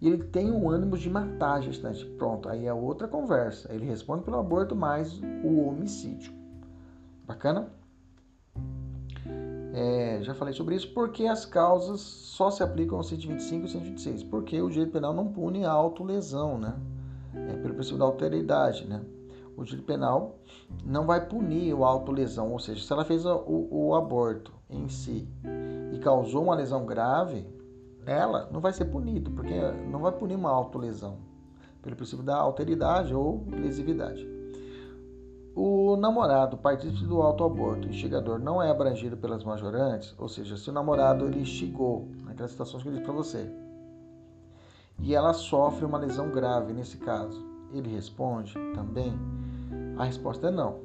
e 0.00 0.08
ele 0.08 0.24
tem 0.24 0.50
o 0.50 0.68
ânimo 0.68 0.96
de 0.96 1.08
matar 1.10 1.54
a 1.54 1.60
gestante, 1.60 2.04
pronto, 2.18 2.48
aí 2.48 2.66
é 2.66 2.72
outra 2.72 3.08
conversa. 3.08 3.72
Ele 3.72 3.86
responde 3.86 4.22
pelo 4.22 4.38
aborto 4.38 4.74
mais 4.74 5.20
o 5.42 5.68
homicídio. 5.68 6.32
Bacana? 7.26 7.68
É, 9.78 10.20
já 10.22 10.34
falei 10.34 10.54
sobre 10.54 10.74
isso, 10.74 10.92
porque 10.94 11.26
as 11.26 11.44
causas 11.44 12.00
só 12.00 12.50
se 12.50 12.62
aplicam 12.62 12.96
ao 12.96 13.04
125 13.04 13.66
e 13.66 13.68
126, 13.68 14.22
porque 14.24 14.60
o 14.60 14.70
direito 14.70 14.92
penal 14.92 15.12
não 15.12 15.28
pune 15.28 15.66
a 15.66 15.70
autolesão, 15.70 16.58
né? 16.58 16.74
é, 17.36 17.56
pelo 17.56 17.74
princípio 17.74 17.98
da 17.98 18.04
alteridade, 18.04 18.86
né? 18.86 19.02
O 19.56 19.64
direito 19.64 19.86
penal 19.86 20.38
não 20.84 21.06
vai 21.06 21.26
punir 21.26 21.74
o 21.74 21.84
autolesão, 21.84 22.52
ou 22.52 22.58
seja, 22.58 22.84
se 22.84 22.92
ela 22.92 23.04
fez 23.04 23.24
o, 23.24 23.68
o 23.70 23.94
aborto 23.94 24.52
em 24.68 24.88
si 24.88 25.28
e 25.92 25.98
causou 25.98 26.44
uma 26.44 26.54
lesão 26.54 26.84
grave, 26.84 27.46
ela 28.04 28.48
não 28.52 28.60
vai 28.60 28.72
ser 28.72 28.86
punida, 28.86 29.30
porque 29.30 29.54
não 29.90 30.00
vai 30.00 30.12
punir 30.12 30.34
uma 30.34 30.50
autolesão, 30.50 31.18
pelo 31.82 31.96
princípio 31.96 32.24
da 32.24 32.36
alteridade 32.36 33.14
ou 33.14 33.46
lesividade. 33.50 34.35
O 35.58 35.96
namorado 35.96 36.58
partícipe 36.58 37.06
do 37.06 37.22
autoaborto, 37.22 37.88
instigador, 37.88 38.38
não 38.38 38.62
é 38.62 38.70
abrangido 38.70 39.16
pelas 39.16 39.42
majorantes, 39.42 40.14
ou 40.18 40.28
seja, 40.28 40.54
se 40.54 40.68
o 40.68 40.72
namorado 40.72 41.24
ele 41.24 41.40
instigou, 41.40 42.10
naquelas 42.26 42.50
situações 42.50 42.82
que 42.82 42.90
eu 42.90 42.92
disse 42.92 43.04
para 43.04 43.14
você, 43.14 43.50
e 44.98 45.14
ela 45.14 45.32
sofre 45.32 45.86
uma 45.86 45.96
lesão 45.96 46.30
grave 46.30 46.74
nesse 46.74 46.98
caso. 46.98 47.42
Ele 47.72 47.88
responde 47.88 48.52
também? 48.74 49.14
A 49.96 50.04
resposta 50.04 50.48
é 50.48 50.50
não. 50.50 50.80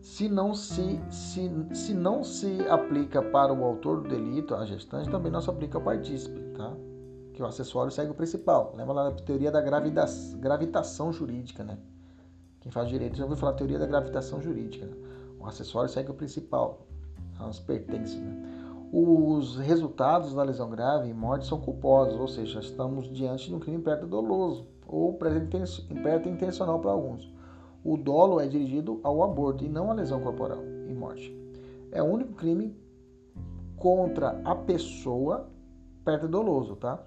Se 0.00 0.28
não 0.28 0.54
se, 0.54 1.00
se, 1.10 1.50
se 1.74 1.92
não 1.92 2.22
se 2.22 2.64
aplica 2.68 3.20
para 3.20 3.52
o 3.52 3.64
autor 3.64 4.02
do 4.02 4.08
delito, 4.10 4.54
a 4.54 4.64
gestante, 4.64 5.10
também 5.10 5.32
não 5.32 5.40
se 5.40 5.50
aplica 5.50 5.76
ao 5.76 5.82
partícipe, 5.82 6.40
tá? 6.56 6.72
Que 7.34 7.42
o 7.42 7.46
acessório 7.46 7.90
segue 7.90 8.12
o 8.12 8.14
principal. 8.14 8.72
Lembra 8.76 8.94
lá 8.94 9.10
da 9.10 9.16
teoria 9.16 9.50
da 9.50 9.60
gravitação 9.60 11.12
jurídica, 11.12 11.64
né? 11.64 11.76
Quem 12.60 12.70
faz 12.70 12.88
direito 12.88 13.16
já 13.16 13.24
ouviu 13.24 13.38
falar 13.38 13.54
teoria 13.54 13.78
da 13.78 13.86
gravitação 13.86 14.40
jurídica. 14.40 14.86
Né? 14.86 14.94
O 15.38 15.46
acessório 15.46 15.88
segue 15.88 16.10
o 16.10 16.14
principal, 16.14 16.86
as 17.38 17.58
pertences, 17.58 18.20
né? 18.20 18.60
os 18.92 19.56
resultados 19.56 20.34
da 20.34 20.42
lesão 20.42 20.68
grave 20.68 21.08
e 21.08 21.14
morte 21.14 21.46
são 21.46 21.60
culposos, 21.60 22.18
ou 22.18 22.26
seja, 22.26 22.58
estamos 22.58 23.08
diante 23.12 23.48
de 23.48 23.54
um 23.54 23.60
crime 23.60 23.80
perto-doloso 23.80 24.66
ou 24.86 25.14
preterintencional 25.14 26.80
para 26.80 26.90
alguns. 26.90 27.32
O 27.84 27.96
dolo 27.96 28.40
é 28.40 28.48
dirigido 28.48 29.00
ao 29.04 29.22
aborto 29.22 29.64
e 29.64 29.68
não 29.68 29.90
à 29.90 29.94
lesão 29.94 30.20
corporal 30.20 30.58
e 30.88 30.92
morte. 30.92 31.32
É 31.92 32.02
o 32.02 32.06
único 32.06 32.32
crime 32.34 32.76
contra 33.76 34.40
a 34.44 34.54
pessoa 34.56 35.48
perto-doloso, 36.04 36.74
tá? 36.76 37.00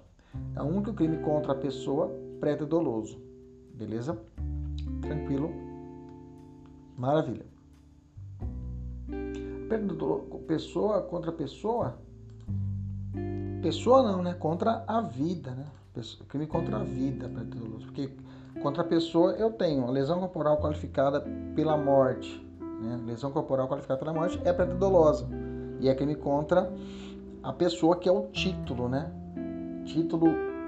É 0.56 0.62
o 0.62 0.64
único 0.64 0.94
crime 0.94 1.18
contra 1.18 1.52
a 1.52 1.54
pessoa 1.54 2.10
perto-doloso. 2.40 3.20
Beleza? 3.74 4.18
Tranquilo? 5.04 5.50
Maravilha 6.96 7.54
pessoa 10.46 11.02
contra 11.02 11.32
pessoa, 11.32 11.96
pessoa 13.62 14.02
não, 14.02 14.22
né? 14.22 14.34
Contra 14.34 14.84
a 14.86 15.00
vida, 15.00 15.50
né? 15.50 15.66
Crime 16.28 16.46
contra 16.46 16.78
a 16.78 16.82
vida, 16.82 17.30
porque 17.80 18.10
contra 18.60 18.82
a 18.82 18.86
pessoa 18.86 19.32
eu 19.32 19.52
tenho 19.52 19.88
lesão 19.90 20.18
corporal 20.20 20.58
qualificada 20.58 21.24
pela 21.54 21.76
morte, 21.76 22.44
né? 22.60 23.00
Lesão 23.06 23.30
corporal 23.30 23.68
qualificada 23.68 24.00
pela 24.00 24.12
morte 24.12 24.40
é 24.44 24.52
preta 24.52 24.74
dolosa 24.74 25.26
e 25.80 25.88
é 25.88 25.94
crime 25.94 26.16
contra 26.16 26.72
a 27.42 27.52
pessoa 27.52 27.96
que 27.96 28.08
é 28.08 28.12
o 28.12 28.28
título, 28.28 28.88
né? 28.88 29.10
Título 29.84 30.26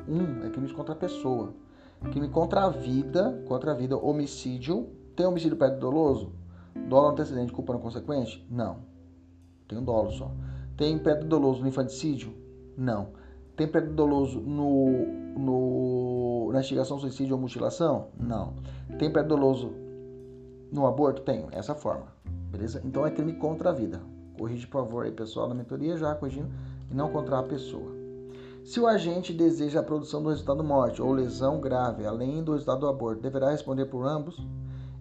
1 0.08 0.46
é 0.46 0.50
crime 0.50 0.72
contra 0.72 0.94
a 0.94 0.96
pessoa. 0.96 1.52
Crime 2.10 2.28
contra 2.28 2.64
a 2.64 2.68
vida, 2.68 3.42
contra 3.46 3.72
a 3.72 3.74
vida, 3.74 3.96
homicídio. 3.96 4.88
Tem 5.14 5.26
homicídio 5.26 5.56
perto 5.56 5.78
doloso? 5.78 6.32
Dolo 6.88 7.08
antecedente, 7.08 7.52
culpa 7.52 7.72
não 7.72 7.80
consequente? 7.80 8.46
Não. 8.50 8.78
Tem 9.66 9.78
um 9.78 9.82
dolo 9.82 10.10
só. 10.12 10.30
Tem 10.76 10.98
pedra 10.98 11.24
doloso 11.24 11.62
no 11.62 11.68
infanticídio? 11.68 12.32
Não. 12.76 13.08
Tem 13.56 13.66
pedra 13.66 13.90
doloso 13.90 14.40
no, 14.40 14.90
no, 15.38 16.52
na 16.52 16.60
instigação, 16.60 16.98
suicídio 16.98 17.34
ou 17.34 17.40
mutilação? 17.40 18.08
Não. 18.18 18.54
Tem 18.98 19.10
pedra 19.10 19.24
doloso 19.24 19.72
no 20.70 20.86
aborto? 20.86 21.22
Tenho. 21.22 21.48
Essa 21.50 21.74
forma. 21.74 22.06
Beleza? 22.50 22.82
Então 22.84 23.06
é 23.06 23.10
crime 23.10 23.32
contra 23.34 23.70
a 23.70 23.72
vida. 23.72 24.00
Corrige, 24.38 24.66
por 24.66 24.84
favor, 24.84 25.04
aí, 25.04 25.12
pessoal, 25.12 25.48
na 25.48 25.54
mentoria, 25.54 25.96
já 25.96 26.14
corrigindo, 26.14 26.50
e 26.90 26.94
não 26.94 27.10
contra 27.10 27.38
a 27.38 27.42
pessoa. 27.42 27.95
Se 28.66 28.80
o 28.80 28.86
agente 28.88 29.32
deseja 29.32 29.78
a 29.78 29.82
produção 29.82 30.20
do 30.20 30.28
resultado 30.28 30.64
morte 30.64 31.00
ou 31.00 31.12
lesão 31.12 31.60
grave, 31.60 32.04
além 32.04 32.42
do 32.42 32.50
resultado 32.50 32.80
do 32.80 32.88
aborto, 32.88 33.22
deverá 33.22 33.52
responder 33.52 33.86
por 33.86 34.04
ambos 34.04 34.44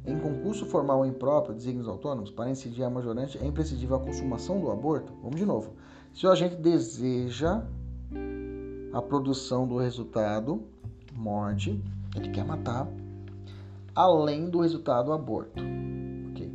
em 0.06 0.20
concurso 0.20 0.68
formal 0.68 1.00
ou 1.00 1.06
impróprio, 1.08 1.56
desígnios 1.56 1.88
autônomos, 1.88 2.30
para 2.30 2.52
incidir 2.52 2.84
a 2.84 2.92
majorante, 2.92 3.40
é 3.40 3.46
imprescindível 3.46 3.96
a 3.96 4.00
consumação 4.00 4.62
do 4.62 4.70
aborto. 4.70 5.12
Vamos 5.20 5.38
de 5.38 5.48
novo. 5.48 5.74
Se 6.14 6.28
o 6.28 6.30
agente 6.30 6.56
deseja 6.58 7.64
a 8.94 9.02
produção 9.02 9.68
do 9.68 9.80
resultado, 9.80 10.62
morte, 11.12 11.84
ele 12.16 12.30
quer 12.30 12.46
matar, 12.46 12.88
além 13.96 14.48
do 14.48 14.62
resultado 14.62 15.12
aborto. 15.12 15.64
Okay. 16.34 16.54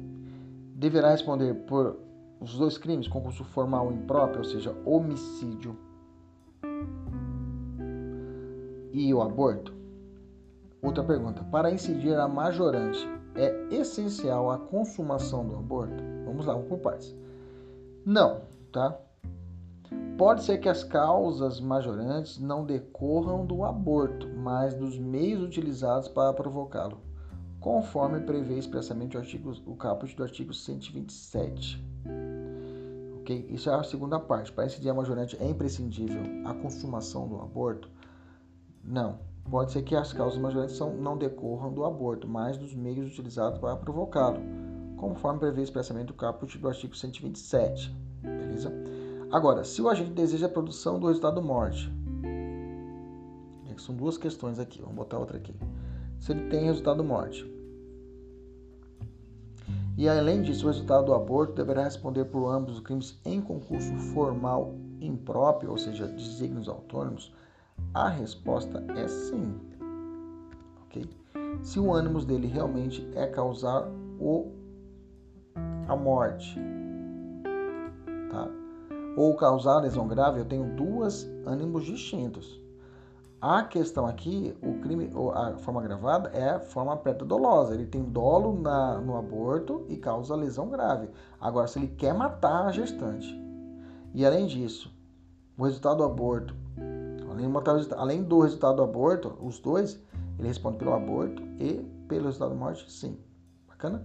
Deverá 0.77 1.11
responder 1.11 1.55
por 1.67 1.97
os 2.41 2.57
dois 2.57 2.79
crimes, 2.79 3.09
concurso 3.09 3.43
formal 3.43 3.87
ou 3.87 3.93
impróprio, 3.93 4.39
ou 4.39 4.45
seja, 4.45 4.73
homicídio 4.85 5.77
e 8.93 9.13
o 9.13 9.21
aborto. 9.21 9.73
Outra 10.83 11.05
pergunta. 11.05 11.45
Para 11.45 11.71
incidir 11.71 12.17
a 12.17 12.27
majorante, 12.27 13.07
é 13.35 13.75
essencial 13.75 14.51
a 14.51 14.59
consumação 14.59 15.47
do 15.47 15.57
aborto? 15.57 16.03
Vamos 16.25 16.47
lá, 16.47 16.55
vamos 16.55 16.69
por 16.69 16.79
partes. 16.79 17.15
Não, 18.05 18.43
tá? 18.73 18.99
Pode 20.17 20.45
ser 20.45 20.59
que 20.59 20.69
as 20.69 20.85
causas 20.85 21.61
majorantes 21.61 22.39
não 22.39 22.65
decorram 22.65 23.45
do 23.45 23.65
aborto, 23.65 24.29
mas 24.37 24.75
dos 24.75 24.99
meios 24.99 25.43
utilizados 25.43 26.09
para 26.09 26.33
provocá-lo, 26.33 26.99
conforme 27.59 28.21
prevê 28.21 28.59
expressamente 28.59 29.17
o, 29.17 29.21
artigo, 29.21 29.53
o 29.67 29.75
caput 29.77 30.15
do 30.15 30.23
artigo 30.23 30.53
127. 30.53 31.83
Ok? 33.21 33.47
Isso 33.51 33.71
é 33.71 33.75
a 33.75 33.83
segunda 33.83 34.19
parte. 34.19 34.53
Para 34.53 34.67
incidir 34.67 34.91
a 34.91 34.95
majorante 34.95 35.37
é 35.41 35.49
imprescindível 35.49 36.23
a 36.45 36.55
consumação 36.55 37.29
do 37.29 37.41
aborto? 37.41 37.89
Não. 38.83 39.19
Pode 39.51 39.73
ser 39.73 39.83
que 39.83 39.97
as 39.97 40.13
causas 40.13 40.39
majorantes 40.39 40.79
não 40.79 41.17
decorram 41.17 41.73
do 41.73 41.85
aborto, 41.85 42.29
mas 42.29 42.57
dos 42.57 42.75
meios 42.75 43.13
utilizados 43.13 43.59
para 43.59 43.77
provocá-lo, 43.77 44.41
conforme 44.97 45.41
prevê 45.41 45.63
expressamente 45.63 46.13
o 46.13 46.15
caput 46.15 46.57
do 46.57 46.69
artigo 46.69 46.95
127. 46.95 47.95
Beleza? 48.23 48.73
Agora, 49.33 49.65
se 49.65 49.81
o 49.83 49.89
agente 49.89 50.13
deseja 50.13 50.47
a 50.47 50.51
produção 50.51 51.01
do 51.01 51.09
resultado 51.09 51.43
morte, 51.43 51.91
são 53.81 53.95
duas 53.95 54.19
questões 54.19 54.59
aqui, 54.59 54.81
vamos 54.81 54.97
botar 54.97 55.19
outra 55.19 55.39
aqui. 55.39 55.55
Se 56.19 56.33
ele 56.33 56.49
tem 56.49 56.65
resultado 56.65 57.03
morte. 57.03 57.49
E 59.97 60.09
além 60.09 60.43
disso, 60.43 60.65
o 60.65 60.69
resultado 60.69 61.07
do 61.07 61.15
aborto 61.15 61.55
deverá 61.55 61.85
responder 61.85 62.27
por 62.27 62.49
ambos 62.49 62.75
os 62.75 62.81
crimes 62.81 63.19
em 63.25 63.41
concurso 63.41 63.93
formal 64.13 64.75
impróprio, 65.01 65.71
ou 65.71 65.79
seja, 65.79 66.07
desígnios 66.07 66.69
autônomos, 66.69 67.35
a 67.95 68.09
resposta 68.09 68.85
é 68.97 69.09
sim. 69.09 69.55
Ok? 70.85 71.09
Se 71.63 71.79
o 71.81 71.93
ânimo 71.93 72.25
dele 72.25 72.47
realmente 72.47 73.07
é 73.15 73.27
causar 73.27 73.87
o, 74.19 74.53
a 75.89 75.97
morte, 75.97 76.59
tá? 78.31 78.49
Ou 79.17 79.35
causar 79.37 79.81
lesão 79.81 80.07
grave, 80.07 80.41
eu 80.41 80.45
tenho 80.45 80.77
duas 80.77 81.25
ânimos 81.45 81.85
distintos. 81.85 82.61
A 83.41 83.65
questão 83.65 84.07
aqui, 84.07 84.55
o 84.63 84.81
crime, 84.81 85.11
a 85.35 85.57
forma 85.57 85.81
agravada 85.81 86.29
é 86.29 86.51
a 86.51 86.61
forma 86.61 86.95
pré-dolosa. 86.97 87.75
Ele 87.75 87.87
tem 87.87 88.05
dolo 88.05 88.61
na, 88.61 89.01
no 89.01 89.17
aborto 89.17 89.87
e 89.89 89.97
causa 89.97 90.37
lesão 90.37 90.69
grave. 90.69 91.09
Agora, 91.41 91.67
se 91.67 91.79
ele 91.79 91.89
quer 91.89 92.13
matar 92.13 92.67
a 92.67 92.73
gestante, 92.73 93.35
e 94.13 94.27
além 94.27 94.47
disso, 94.47 94.95
o 95.57 95.65
resultado 95.65 95.99
do 95.99 96.05
aborto, 96.05 96.55
além, 97.97 98.23
do 98.23 98.41
resultado 98.41 98.77
do 98.77 98.83
aborto, 98.83 99.37
os 99.41 99.59
dois, 99.59 100.01
ele 100.39 100.49
responde 100.49 100.79
pelo 100.79 100.93
aborto 100.93 101.43
e 101.59 101.75
pelo 102.09 102.27
resultado 102.27 102.51
da 102.51 102.57
morte, 102.57 102.91
sim. 102.91 103.19
Bacana? 103.69 104.05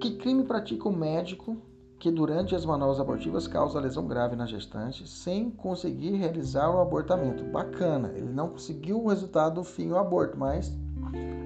Que 0.00 0.16
crime 0.16 0.44
pratica 0.44 0.88
o 0.88 0.92
médico 0.92 1.56
que 1.98 2.10
durante 2.10 2.54
as 2.54 2.64
manobras 2.64 3.00
abortivas 3.00 3.48
causa 3.48 3.80
lesão 3.80 4.06
grave 4.06 4.36
na 4.36 4.46
gestante 4.46 5.08
sem 5.08 5.50
conseguir 5.50 6.12
realizar 6.12 6.70
o 6.70 6.80
abortamento. 6.80 7.42
Bacana, 7.44 8.12
ele 8.14 8.32
não 8.32 8.50
conseguiu 8.50 9.02
o 9.02 9.08
resultado 9.08 9.56
do 9.56 9.64
fim, 9.64 9.90
o 9.90 9.98
aborto, 9.98 10.38
mas 10.38 10.72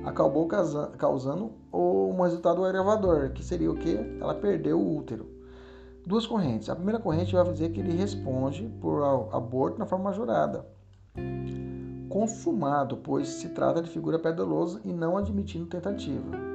acabou 0.05 0.47
causando 0.99 1.53
um 1.73 2.21
resultado 2.21 2.65
agravador, 2.65 3.31
que 3.31 3.43
seria 3.43 3.71
o 3.71 3.77
que? 3.77 3.97
Ela 4.21 4.35
perdeu 4.35 4.79
o 4.79 4.99
útero. 4.99 5.32
Duas 6.07 6.27
correntes. 6.27 6.69
A 6.69 6.75
primeira 6.77 7.01
corrente 7.01 7.35
vai 7.35 7.45
dizer 7.45 7.71
que 7.71 7.81
ele 7.81 7.97
responde 7.97 8.69
por 8.81 9.03
aborto 9.33 9.79
na 9.79 9.87
forma 9.87 10.07
majorada. 10.07 10.67
Consumado, 12.09 12.99
pois 12.99 13.29
se 13.29 13.49
trata 13.51 13.83
de 13.83 13.89
figura 13.89 14.19
pedolosa 14.19 14.81
e 14.85 14.93
não 14.93 15.17
admitindo 15.17 15.67
tentativa. 15.67 16.53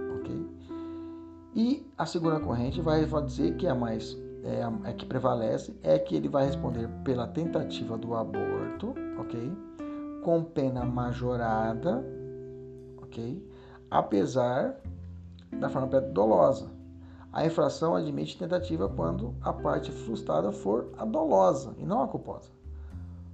E 1.57 1.91
a 1.97 2.05
segunda 2.05 2.39
corrente 2.39 2.79
vai 2.81 3.03
dizer 3.25 3.55
que 3.55 3.65
a 3.65 3.73
mais 3.73 4.15
é, 4.43 4.61
a 4.61 4.93
que 4.93 5.07
prevalece 5.07 5.75
é 5.81 5.97
que 5.97 6.15
ele 6.15 6.29
vai 6.29 6.45
responder 6.45 6.87
pela 7.03 7.27
tentativa 7.27 7.97
do 7.97 8.13
aborto, 8.13 8.93
ok? 9.19 9.51
Com 10.23 10.43
pena 10.43 10.85
majorada, 10.85 12.05
ok? 13.01 13.43
Apesar 13.89 14.79
da 15.51 15.67
forma 15.67 15.99
dolosa. 15.99 16.69
A 17.31 17.45
infração 17.45 17.95
admite 17.95 18.37
tentativa 18.37 18.89
quando 18.89 19.35
a 19.41 19.53
parte 19.53 19.91
frustrada 19.91 20.51
for 20.51 20.89
a 20.97 21.05
dolosa 21.05 21.75
e 21.77 21.85
não 21.85 22.01
a 22.01 22.07
culposa. 22.07 22.49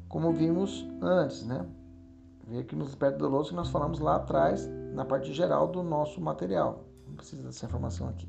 Como 0.10 0.32
vimos 0.32 0.86
antes, 1.02 1.46
né? 1.46 1.66
Ver 2.48 2.66
que 2.66 2.76
nos 2.76 2.94
pé 2.96 3.12
doloso 3.12 3.50
que 3.50 3.56
nós 3.56 3.70
falamos 3.70 4.00
lá 4.00 4.18
atrás, 4.18 4.68
na 4.94 5.06
parte 5.06 5.32
geral 5.32 5.68
do 5.68 5.82
nosso 5.82 6.20
material. 6.20 6.84
Não 7.08 7.16
precisa 7.16 7.44
dessa 7.44 7.66
informação 7.66 8.10
aqui. 8.10 8.28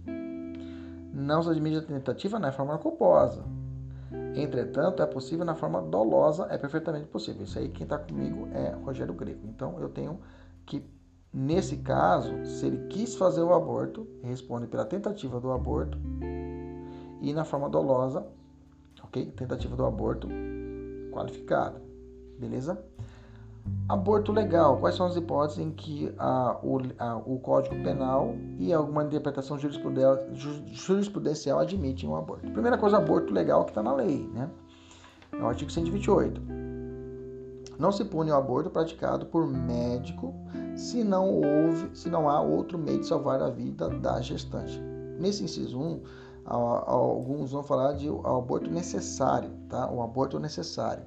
Não 1.12 1.42
se 1.42 1.50
admite 1.50 1.78
a 1.78 1.82
tentativa 1.82 2.38
na 2.38 2.52
forma 2.52 2.78
culposa. 2.78 3.44
Entretanto, 4.34 5.02
é 5.02 5.06
possível 5.06 5.44
na 5.44 5.54
forma 5.54 5.80
dolosa, 5.80 6.46
é 6.50 6.58
perfeitamente 6.58 7.06
possível. 7.06 7.44
Isso 7.44 7.58
aí, 7.58 7.68
quem 7.68 7.84
está 7.84 7.98
comigo 7.98 8.48
é 8.52 8.70
Rogério 8.84 9.14
Greco. 9.14 9.46
Então, 9.46 9.78
eu 9.80 9.88
tenho 9.88 10.20
que, 10.66 10.84
nesse 11.34 11.78
caso, 11.78 12.46
se 12.46 12.66
ele 12.66 12.86
quis 12.86 13.16
fazer 13.16 13.42
o 13.42 13.52
aborto, 13.52 14.06
responde 14.22 14.68
pela 14.68 14.84
tentativa 14.84 15.40
do 15.40 15.50
aborto. 15.50 15.98
E 17.20 17.32
na 17.32 17.44
forma 17.44 17.68
dolosa, 17.68 18.24
ok? 19.02 19.26
Tentativa 19.32 19.74
do 19.74 19.84
aborto 19.84 20.28
qualificada. 21.10 21.82
Beleza? 22.38 22.80
Aborto 23.88 24.30
legal. 24.30 24.78
Quais 24.78 24.94
são 24.94 25.06
as 25.06 25.16
hipóteses 25.16 25.58
em 25.58 25.70
que 25.70 26.14
a, 26.18 26.58
o, 26.62 26.78
a, 26.98 27.16
o 27.16 27.38
Código 27.38 27.74
Penal 27.82 28.34
e 28.58 28.72
alguma 28.72 29.04
interpretação 29.04 29.58
jurisprudencial 29.58 31.58
admitem 31.58 32.08
um 32.08 32.16
aborto? 32.16 32.50
Primeira 32.50 32.76
coisa, 32.76 32.98
aborto 32.98 33.32
legal 33.32 33.64
que 33.64 33.70
está 33.70 33.82
na 33.82 33.94
lei, 33.94 34.28
né? 34.34 34.50
É 35.32 35.42
o 35.42 35.46
artigo 35.46 35.70
128. 35.70 36.40
Não 37.78 37.90
se 37.90 38.04
pune 38.04 38.30
o 38.30 38.34
aborto 38.34 38.70
praticado 38.70 39.26
por 39.26 39.46
médico 39.46 40.34
se 40.76 41.02
não 41.02 41.28
houve, 41.30 41.96
se 41.96 42.08
não 42.08 42.28
há 42.28 42.40
outro 42.40 42.78
meio 42.78 43.00
de 43.00 43.06
salvar 43.06 43.42
a 43.42 43.50
vida 43.50 43.88
da 43.88 44.20
gestante. 44.20 44.80
Nesse 45.18 45.44
inciso 45.44 45.78
1, 45.78 46.02
alguns 46.44 47.52
vão 47.52 47.62
falar 47.62 47.92
de 47.92 48.08
aborto 48.08 48.70
necessário, 48.70 49.50
tá? 49.68 49.90
O 49.90 50.02
aborto 50.02 50.38
necessário. 50.38 51.04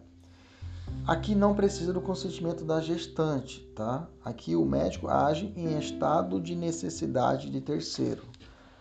Aqui 1.05 1.35
não 1.35 1.53
precisa 1.53 1.93
do 1.93 2.01
consentimento 2.01 2.65
da 2.65 2.81
gestante, 2.81 3.61
tá? 3.75 4.07
Aqui 4.23 4.55
o 4.55 4.65
médico 4.65 5.07
age 5.07 5.53
em 5.55 5.77
estado 5.77 6.39
de 6.39 6.55
necessidade 6.55 7.49
de 7.49 7.61
terceiro, 7.61 8.23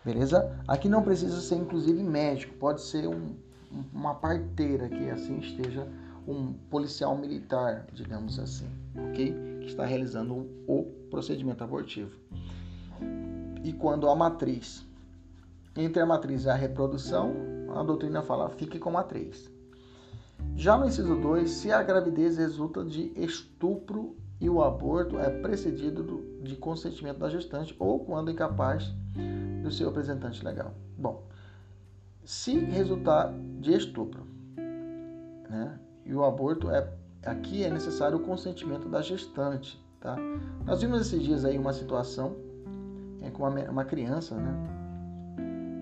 beleza? 0.05 0.57
Aqui 0.67 0.89
não 0.89 1.03
precisa 1.03 1.41
ser 1.41 1.57
inclusive 1.57 2.03
médico, 2.03 2.55
pode 2.55 2.81
ser 2.81 3.09
um, 3.09 3.35
uma 3.93 4.15
parteira 4.15 4.89
que 4.89 5.09
assim 5.11 5.39
esteja 5.39 5.87
um 6.27 6.53
policial 6.53 7.17
militar, 7.17 7.87
digamos 7.93 8.39
assim, 8.39 8.69
ok? 9.11 9.35
Que 9.61 9.67
está 9.67 9.85
realizando 9.85 10.49
o 10.67 10.85
procedimento 11.11 11.63
abortivo. 11.63 12.19
E 13.63 13.73
quando 13.73 14.09
a 14.09 14.15
matriz, 14.15 14.85
entre 15.77 16.03
a 16.03 16.07
matriz 16.07 16.45
e 16.45 16.51
a 16.51 16.55
reprodução, 16.55 17.33
a 17.75 17.83
doutrina 17.83 18.23
fala 18.23 18.49
fique 18.51 18.79
com 18.79 18.91
a 18.91 18.93
matriz. 18.93 19.51
Já 20.55 20.77
no 20.77 20.87
inciso 20.87 21.17
2, 21.17 21.51
se 21.51 21.73
a 21.73 21.83
gravidez 21.83 22.37
resulta 22.37 22.85
de 22.85 23.13
estupro 23.17 24.17
e 24.41 24.49
o 24.49 24.63
aborto 24.63 25.19
é 25.19 25.31
precedido 25.31 26.25
de 26.43 26.57
consentimento 26.57 27.19
da 27.19 27.29
gestante 27.29 27.75
ou 27.79 28.05
quando 28.05 28.31
incapaz 28.31 28.93
do 29.63 29.71
seu 29.71 29.89
representante 29.89 30.45
legal. 30.45 30.75
Bom, 30.97 31.27
se 32.25 32.59
resultar 32.59 33.33
de 33.61 33.73
estupro, 33.73 34.27
né, 35.49 35.79
e 36.07 36.15
o 36.15 36.25
aborto 36.25 36.71
é 36.71 36.89
aqui 37.25 37.65
é 37.65 37.71
necessário 37.71 38.17
o 38.17 38.21
consentimento 38.21 38.89
da 38.89 39.03
gestante, 39.03 39.83
tá? 40.01 40.17
Nós 40.65 40.81
vimos 40.81 41.01
esses 41.01 41.23
dias 41.23 41.45
aí 41.45 41.59
uma 41.59 41.73
situação 41.73 42.37
é, 43.21 43.31
com 43.31 43.43
uma, 43.43 43.71
uma 43.71 43.85
criança, 43.85 44.37
né, 44.37 44.55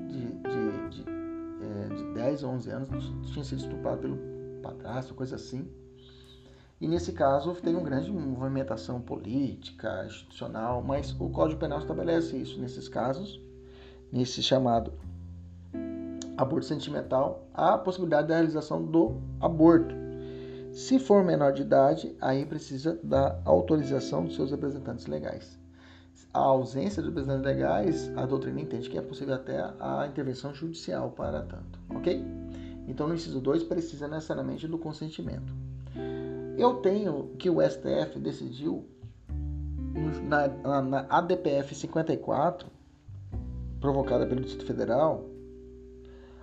de, 0.08 0.26
de, 0.26 1.02
de, 1.02 1.10
é, 1.10 1.94
de 1.94 2.14
10 2.14 2.44
ou 2.44 2.50
11 2.52 2.70
anos, 2.70 3.12
tinha 3.32 3.44
sido 3.44 3.58
estuprada 3.60 3.98
pelo 3.98 4.18
padrasto, 4.62 5.14
coisa 5.14 5.36
assim. 5.36 5.68
E 6.80 6.88
nesse 6.88 7.12
caso 7.12 7.54
tem 7.54 7.74
uma 7.74 7.84
grande 7.84 8.10
movimentação 8.10 9.00
política, 9.00 10.04
institucional, 10.06 10.82
mas 10.82 11.14
o 11.20 11.28
Código 11.28 11.60
Penal 11.60 11.78
estabelece 11.78 12.36
isso 12.36 12.58
nesses 12.58 12.88
casos, 12.88 13.40
nesse 14.10 14.42
chamado 14.42 14.92
aborto 16.36 16.66
sentimental, 16.66 17.46
a 17.54 17.78
possibilidade 17.78 18.28
da 18.28 18.34
realização 18.34 18.84
do 18.84 19.20
aborto. 19.40 20.03
Se 20.74 20.98
for 20.98 21.22
menor 21.22 21.52
de 21.52 21.62
idade, 21.62 22.16
aí 22.20 22.44
precisa 22.44 22.98
da 23.00 23.40
autorização 23.44 24.24
dos 24.24 24.34
seus 24.34 24.50
representantes 24.50 25.06
legais. 25.06 25.56
A 26.32 26.40
ausência 26.40 27.00
de 27.00 27.08
representantes 27.10 27.44
legais, 27.46 28.12
a 28.16 28.26
doutrina 28.26 28.60
entende 28.60 28.90
que 28.90 28.98
é 28.98 29.00
possível 29.00 29.36
até 29.36 29.56
a 29.78 30.04
intervenção 30.08 30.52
judicial 30.52 31.12
para 31.12 31.42
tanto, 31.42 31.78
ok? 31.90 32.24
Então, 32.88 33.06
no 33.06 33.14
inciso 33.14 33.40
2, 33.40 33.62
precisa 33.62 34.08
necessariamente 34.08 34.66
do 34.66 34.76
consentimento. 34.76 35.54
Eu 36.58 36.74
tenho 36.78 37.28
que 37.38 37.48
o 37.48 37.62
STF 37.62 38.18
decidiu 38.18 38.84
na, 40.24 40.48
na, 40.48 40.82
na 40.82 41.06
ADPF 41.08 41.72
54, 41.72 42.68
provocada 43.80 44.26
pelo 44.26 44.40
Distrito 44.40 44.66
Federal, 44.66 45.24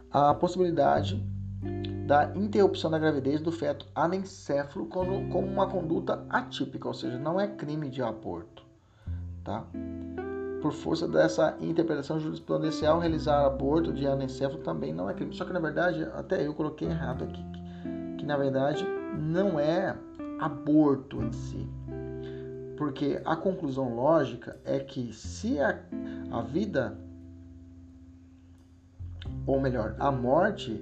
a 0.10 0.34
possibilidade 0.34 1.22
da 2.08 2.32
interrupção 2.36 2.90
da 2.90 3.00
gravidez 3.00 3.42
do 3.42 3.52
feto 3.52 3.86
anencéfalo 3.94 4.86
como, 4.88 5.30
como 5.30 5.48
uma 5.48 5.68
conduta 5.68 6.26
atípica, 6.30 6.88
ou 6.88 6.94
seja, 6.94 7.18
não 7.18 7.40
é 7.40 7.48
crime 7.48 7.90
de 7.90 8.02
aborto, 8.02 8.64
tá? 9.44 9.66
por 10.62 10.72
força 10.72 11.08
dessa 11.08 11.58
interpretação 11.60 12.20
jurisprudencial, 12.20 13.00
realizar 13.00 13.46
aborto 13.46 13.92
de 13.92 14.08
anencefalo 14.08 14.60
também 14.60 14.94
não 14.94 15.10
é 15.10 15.14
crime. 15.14 15.34
Só 15.34 15.44
que 15.44 15.52
na 15.52 15.60
verdade, 15.60 16.08
até 16.14 16.46
eu 16.46 16.54
coloquei 16.54 16.88
errado 16.88 17.24
aqui, 17.24 17.44
que, 17.44 18.18
que 18.20 18.26
na 18.26 18.38
verdade 18.38 18.86
não 19.18 19.60
é 19.60 19.98
aborto 20.40 21.22
em 21.22 21.32
si. 21.32 21.68
Porque 22.78 23.22
a 23.26 23.36
conclusão 23.36 23.96
lógica 23.96 24.58
é 24.64 24.80
que 24.80 25.12
se 25.14 25.60
a, 25.60 25.80
a 26.32 26.42
vida, 26.42 26.98
ou 29.46 29.60
melhor, 29.60 29.96
a 30.00 30.12
morte, 30.12 30.82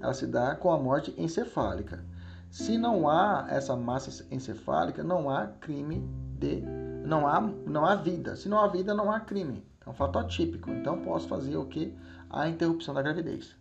ela 0.00 0.14
se 0.14 0.26
dá 0.26 0.54
com 0.54 0.70
a 0.70 0.78
morte 0.78 1.14
encefálica. 1.16 2.04
Se 2.50 2.78
não 2.78 3.08
há 3.08 3.46
essa 3.48 3.76
massa 3.76 4.24
encefálica, 4.30 5.02
não 5.02 5.28
há 5.28 5.46
crime 5.46 6.08
de 6.38 6.62
não 7.04 7.26
há, 7.26 7.40
não 7.40 7.84
há 7.84 7.94
vida. 7.94 8.36
Se 8.36 8.48
não 8.48 8.58
há 8.58 8.68
vida, 8.68 8.94
não 8.94 9.10
há 9.10 9.20
crime. 9.20 9.64
É 9.84 9.90
um 9.90 9.94
fato 9.94 10.18
atípico. 10.18 10.70
Então, 10.70 11.00
posso 11.02 11.26
fazer 11.26 11.56
o 11.56 11.64
que? 11.66 11.96
A 12.28 12.48
interrupção 12.48 12.94
da 12.94 13.02
gravidez. 13.02 13.56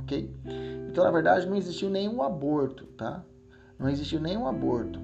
Ok? 0.00 0.34
Então, 0.88 1.04
na 1.04 1.10
verdade, 1.10 1.46
não 1.46 1.56
existiu 1.56 1.88
nenhum 1.88 2.22
aborto, 2.22 2.86
tá? 2.86 3.24
Não 3.78 3.88
existiu 3.88 4.20
nenhum 4.20 4.46
aborto. 4.46 4.98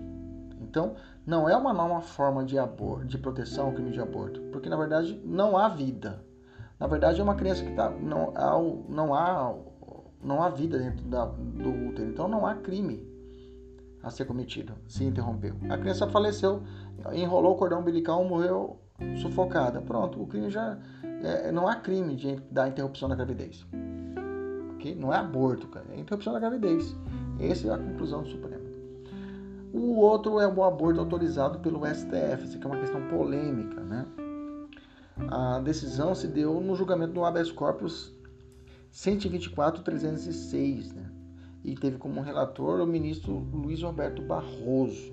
Então, 0.61 0.97
não 1.25 1.49
é 1.49 1.57
uma 1.57 1.73
nova 1.73 2.01
forma 2.01 2.45
de 2.45 2.59
aborto, 2.59 3.07
de 3.07 3.19
proteção 3.19 3.67
ao 3.67 3.73
crime 3.73 3.91
de 3.91 4.01
aborto, 4.01 4.41
porque 4.53 4.69
na 4.69 4.77
verdade 4.77 5.21
não 5.25 5.57
há 5.57 5.69
vida. 5.69 6.25
Na 6.79 6.87
verdade, 6.87 7.21
é 7.21 7.23
uma 7.23 7.35
criança 7.35 7.65
que 7.65 7.73
tá, 7.75 7.91
não, 7.91 8.33
não 8.89 9.15
há 9.15 9.55
não 10.23 10.43
há 10.43 10.49
vida 10.49 10.79
dentro 10.79 11.05
da, 11.05 11.27
do 11.27 11.89
útero, 11.89 12.11
então 12.11 12.29
não 12.29 12.47
há 12.47 12.55
crime. 12.55 13.07
a 14.03 14.11
ser 14.11 14.25
cometido, 14.25 14.75
se 14.87 15.05
interrompeu. 15.05 15.55
A 15.69 15.77
criança 15.77 16.07
faleceu, 16.09 16.63
enrolou 17.13 17.55
o 17.55 17.57
cordão 17.57 17.81
umbilical, 17.81 18.25
morreu 18.25 18.79
sufocada. 19.21 19.81
Pronto, 19.81 20.23
o 20.23 20.27
crime 20.27 20.51
já 20.51 20.79
é, 21.23 21.51
não 21.53 21.69
há 21.69 21.77
crime 21.77 22.15
de, 22.17 22.37
da 22.51 22.69
interrupção 22.69 23.09
da 23.09 23.15
gravidez. 23.15 23.67
Okay? 24.77 24.95
Não 24.95 25.13
é 25.13 25.17
aborto, 25.17 25.67
cara, 25.69 25.87
é 25.93 25.99
interrupção 25.99 26.33
da 26.33 26.41
gravidez. 26.41 26.95
Essa 27.41 27.69
é 27.69 27.73
a 27.73 27.79
conclusão 27.79 28.23
do 28.23 28.29
Supremo. 28.29 28.69
O 29.73 29.97
outro 29.97 30.41
é 30.41 30.49
o 30.49 30.65
aborto 30.65 31.01
autorizado 31.01 31.59
pelo 31.59 31.85
STF, 31.87 32.45
isso 32.45 32.57
aqui 32.57 32.67
é 32.67 32.71
uma 32.71 32.81
questão 32.81 33.07
polêmica, 33.09 33.81
né? 33.83 34.07
A 35.31 35.59
decisão 35.59 36.15
se 36.15 36.27
deu 36.29 36.61
no 36.61 36.75
julgamento 36.75 37.13
do 37.13 37.25
habeas 37.25 37.51
corpus 37.51 38.17
124.306, 38.93 40.95
né? 40.95 41.11
E 41.65 41.75
teve 41.75 41.99
como 41.99 42.21
relator 42.21 42.81
o 42.81 42.87
ministro 42.87 43.39
Luiz 43.53 43.83
Roberto 43.83 44.23
Barroso, 44.23 45.13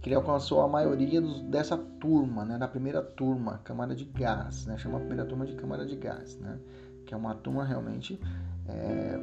que 0.00 0.08
ele 0.08 0.14
alcançou 0.14 0.60
a 0.60 0.68
maioria 0.68 1.20
dos, 1.20 1.42
dessa 1.42 1.76
turma, 1.76 2.44
né? 2.44 2.56
Da 2.56 2.68
primeira 2.68 3.02
turma, 3.02 3.58
Câmara 3.58 3.94
de 3.94 4.04
Gás, 4.04 4.66
né? 4.66 4.78
Chama 4.78 4.98
a 4.98 5.00
primeira 5.00 5.26
turma 5.26 5.44
de 5.44 5.54
Câmara 5.54 5.84
de 5.84 5.96
Gás, 5.96 6.38
né? 6.38 6.58
Que 7.04 7.14
é 7.14 7.16
uma 7.16 7.34
turma 7.34 7.64
realmente 7.64 8.20
é, 8.66 9.18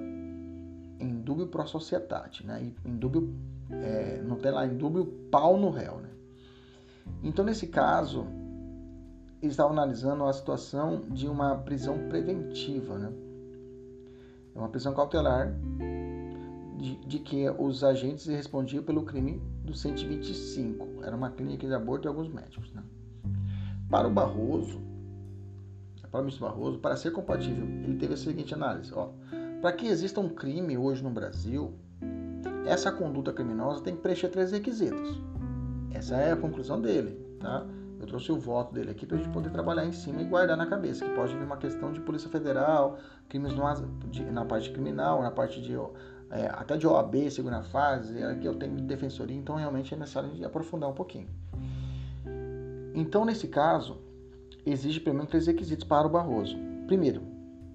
em 0.99 1.21
dúbio 1.21 1.47
pro 1.47 1.65
sociedade, 1.67 2.45
né? 2.45 2.71
Em 2.85 2.97
dúbio, 2.97 3.33
é, 3.69 4.21
não 4.21 4.37
tem 4.37 4.51
lá, 4.51 4.65
em 4.65 4.77
dúbio 4.77 5.05
pau 5.31 5.57
no 5.57 5.69
réu, 5.69 5.99
né? 5.99 6.09
Então, 7.23 7.45
nesse 7.45 7.67
caso, 7.67 8.27
eles 9.45 9.53
estavam 9.53 9.73
analisando 9.73 10.23
a 10.25 10.33
situação 10.33 11.01
de 11.09 11.27
uma 11.27 11.55
prisão 11.57 12.09
preventiva, 12.09 12.97
né? 12.97 13.11
É 14.55 14.59
uma 14.59 14.69
prisão 14.69 14.93
cautelar 14.93 15.53
de, 16.77 16.95
de, 17.05 17.19
que 17.19 17.49
os 17.49 17.83
agentes 17.83 18.25
respondiam 18.25 18.83
pelo 18.83 19.03
crime 19.03 19.41
do 19.63 19.73
125. 19.75 21.03
Era 21.03 21.15
uma 21.15 21.29
clínica 21.29 21.67
de 21.67 21.73
aborto 21.73 22.07
e 22.07 22.09
alguns 22.09 22.29
médicos. 22.29 22.71
Né? 22.73 22.81
Para 23.89 24.07
o 24.07 24.11
Barroso, 24.11 24.81
para 26.09 26.21
o 26.21 26.23
ministro 26.23 26.45
Barroso, 26.45 26.79
para 26.79 26.95
ser 26.95 27.11
compatível, 27.11 27.65
ele 27.83 27.97
teve 27.97 28.13
a 28.13 28.17
seguinte 28.17 28.53
análise: 28.53 28.93
para 29.61 29.73
que 29.73 29.87
exista 29.87 30.21
um 30.21 30.29
crime 30.29 30.77
hoje 30.77 31.03
no 31.03 31.09
Brasil, 31.09 31.73
essa 32.65 32.91
conduta 32.91 33.33
criminosa 33.33 33.81
tem 33.81 33.95
que 33.95 34.01
preencher 34.01 34.29
três 34.29 34.51
requisitos. 34.51 35.21
Essa 35.91 36.15
é 36.15 36.31
a 36.31 36.37
conclusão 36.37 36.81
dele, 36.81 37.19
tá? 37.39 37.65
Eu 38.05 38.07
trouxe 38.07 38.31
o 38.31 38.37
voto 38.37 38.71
dele 38.71 38.91
aqui 38.91 39.03
para 39.03 39.17
a 39.17 39.19
gente 39.19 39.33
poder 39.33 39.49
trabalhar 39.49 39.83
em 39.83 39.91
cima 39.91 40.21
e 40.21 40.25
guardar 40.25 40.55
na 40.55 40.67
cabeça, 40.67 41.03
que 41.03 41.15
pode 41.15 41.35
vir 41.35 41.43
uma 41.43 41.57
questão 41.57 41.91
de 41.91 41.99
Polícia 41.99 42.29
Federal, 42.29 42.99
crimes 43.27 43.51
no, 43.55 43.63
de, 44.11 44.23
na 44.25 44.45
parte 44.45 44.69
criminal, 44.69 45.23
na 45.23 45.31
parte 45.31 45.59
de 45.59 45.73
é, 46.29 46.45
até 46.53 46.77
de 46.77 46.85
OAB, 46.85 47.31
segunda 47.31 47.63
fase, 47.63 48.23
aqui 48.23 48.45
eu 48.45 48.53
tenho 48.53 48.75
defensoria, 48.81 49.35
então 49.35 49.55
realmente 49.55 49.91
é 49.91 49.97
necessário 49.97 50.29
aprofundar 50.45 50.87
um 50.87 50.93
pouquinho. 50.93 51.27
Então, 52.93 53.25
nesse 53.25 53.47
caso, 53.47 53.97
exige 54.63 54.99
pelo 54.99 55.15
menos 55.15 55.31
três 55.31 55.47
requisitos 55.47 55.83
para 55.83 56.05
o 56.05 56.09
Barroso. 56.09 56.55
Primeiro, 56.85 57.23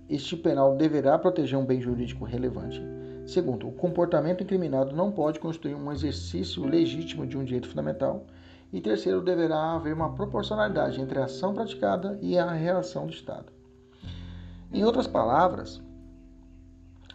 este 0.08 0.36
penal 0.36 0.76
deverá 0.76 1.18
proteger 1.18 1.58
um 1.58 1.66
bem 1.66 1.80
jurídico 1.80 2.24
relevante. 2.24 2.80
Segundo, 3.26 3.66
o 3.66 3.72
comportamento 3.72 4.44
incriminado 4.44 4.94
não 4.94 5.10
pode 5.10 5.40
constituir 5.40 5.74
um 5.74 5.90
exercício 5.90 6.64
legítimo 6.64 7.26
de 7.26 7.36
um 7.36 7.42
direito 7.42 7.68
fundamental. 7.68 8.26
E 8.72 8.80
terceiro, 8.80 9.20
deverá 9.20 9.74
haver 9.74 9.94
uma 9.94 10.14
proporcionalidade 10.14 11.00
entre 11.00 11.18
a 11.18 11.24
ação 11.24 11.52
praticada 11.52 12.18
e 12.22 12.38
a 12.38 12.50
reação 12.52 13.06
do 13.06 13.12
Estado. 13.12 13.52
Em 14.72 14.84
outras 14.84 15.08
palavras, 15.08 15.82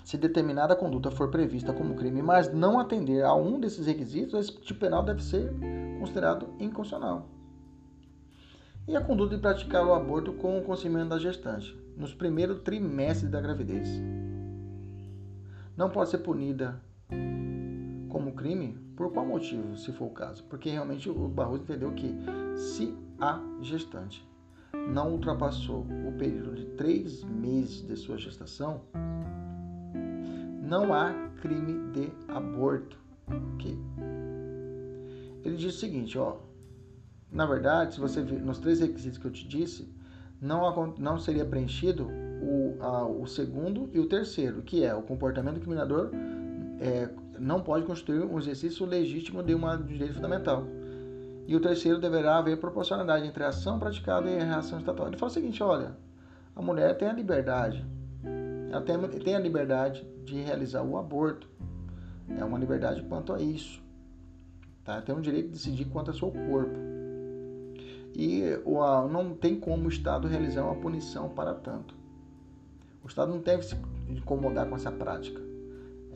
se 0.03 0.17
determinada 0.17 0.75
conduta 0.75 1.09
for 1.09 1.31
prevista 1.31 1.73
como 1.73 1.95
crime, 1.95 2.21
mas 2.21 2.53
não 2.53 2.77
atender 2.79 3.23
a 3.23 3.33
um 3.33 3.59
desses 3.59 3.87
requisitos, 3.87 4.39
esse 4.39 4.61
tipo 4.61 4.81
penal 4.81 5.01
deve 5.01 5.23
ser 5.23 5.51
considerado 5.99 6.49
inconstitucional. 6.59 7.29
E 8.87 8.95
a 8.95 9.01
conduta 9.01 9.35
de 9.35 9.41
praticar 9.41 9.83
o 9.85 9.93
aborto 9.93 10.33
com 10.33 10.59
o 10.59 10.61
conhecimento 10.61 11.09
da 11.09 11.17
gestante, 11.17 11.75
nos 11.97 12.13
primeiros 12.13 12.59
trimestres 12.61 13.31
da 13.31 13.41
gravidez. 13.41 13.87
Não 15.75 15.89
pode 15.89 16.09
ser 16.09 16.19
punida 16.19 16.79
como 18.15 18.31
crime 18.31 18.77
por 18.95 19.11
qual 19.11 19.25
motivo, 19.25 19.75
se 19.75 19.91
for 19.91 20.05
o 20.05 20.09
caso? 20.09 20.41
Porque 20.45 20.69
realmente 20.69 21.09
o 21.09 21.27
Barroso 21.27 21.63
entendeu 21.63 21.91
que 21.91 22.15
se 22.55 22.95
a 23.19 23.41
gestante 23.59 24.25
não 24.87 25.11
ultrapassou 25.11 25.81
o 26.07 26.13
período 26.17 26.55
de 26.55 26.63
três 26.77 27.25
meses 27.25 27.85
de 27.85 27.93
sua 27.97 28.17
gestação, 28.17 28.83
não 30.63 30.93
há 30.93 31.11
crime 31.41 31.91
de 31.91 32.09
aborto. 32.29 32.97
Okay? 33.55 33.77
Ele 35.43 35.57
diz 35.57 35.75
o 35.75 35.77
seguinte, 35.77 36.17
ó, 36.17 36.37
na 37.29 37.45
verdade, 37.45 37.95
se 37.95 37.99
você 37.99 38.21
ver 38.21 38.39
nos 38.39 38.59
três 38.59 38.79
requisitos 38.79 39.17
que 39.17 39.25
eu 39.25 39.31
te 39.31 39.45
disse, 39.45 39.93
não, 40.39 40.93
não 40.97 41.19
seria 41.19 41.43
preenchido 41.43 42.07
o, 42.41 42.77
a, 42.81 43.05
o 43.05 43.27
segundo 43.27 43.89
e 43.91 43.99
o 43.99 44.07
terceiro, 44.07 44.61
que 44.61 44.85
é 44.85 44.95
o 44.95 45.01
comportamento 45.01 45.57
incriminador 45.57 46.11
é, 46.79 47.09
não 47.39 47.61
pode 47.61 47.85
constituir 47.85 48.23
um 48.23 48.37
exercício 48.37 48.85
legítimo 48.85 49.43
de 49.43 49.53
uma 49.53 49.77
direito 49.77 50.15
fundamental. 50.15 50.65
E 51.47 51.55
o 51.55 51.59
terceiro 51.59 51.99
deverá 51.99 52.37
haver 52.37 52.59
proporcionalidade 52.59 53.27
entre 53.27 53.43
a 53.43 53.49
ação 53.49 53.77
praticada 53.77 54.29
e 54.29 54.39
a 54.39 54.43
reação 54.43 54.79
estatal. 54.79 55.07
Ele 55.07 55.17
fala 55.17 55.31
o 55.31 55.33
seguinte: 55.33 55.61
olha, 55.61 55.95
a 56.55 56.61
mulher 56.61 56.97
tem 56.97 57.07
a 57.07 57.13
liberdade, 57.13 57.85
ela 58.71 58.81
tem, 58.81 58.97
tem 59.19 59.35
a 59.35 59.39
liberdade 59.39 60.05
de 60.23 60.41
realizar 60.41 60.81
o 60.83 60.97
aborto. 60.97 61.47
É 62.37 62.43
uma 62.43 62.57
liberdade 62.57 63.03
quanto 63.03 63.31
a 63.31 63.39
isso. 63.39 63.81
Tá? 64.83 65.01
Tem 65.01 65.15
o 65.15 65.21
direito 65.21 65.47
de 65.47 65.53
decidir 65.53 65.85
quanto 65.85 66.09
ao 66.09 66.17
seu 66.17 66.31
corpo. 66.31 66.77
E 68.15 68.43
não 69.11 69.35
tem 69.35 69.59
como 69.59 69.85
o 69.85 69.89
Estado 69.89 70.27
realizar 70.27 70.63
uma 70.63 70.75
punição 70.75 71.29
para 71.29 71.53
tanto. 71.53 71.93
O 73.03 73.07
Estado 73.07 73.31
não 73.31 73.39
deve 73.39 73.63
se 73.63 73.75
incomodar 74.09 74.67
com 74.67 74.75
essa 74.75 74.91
prática. 74.91 75.44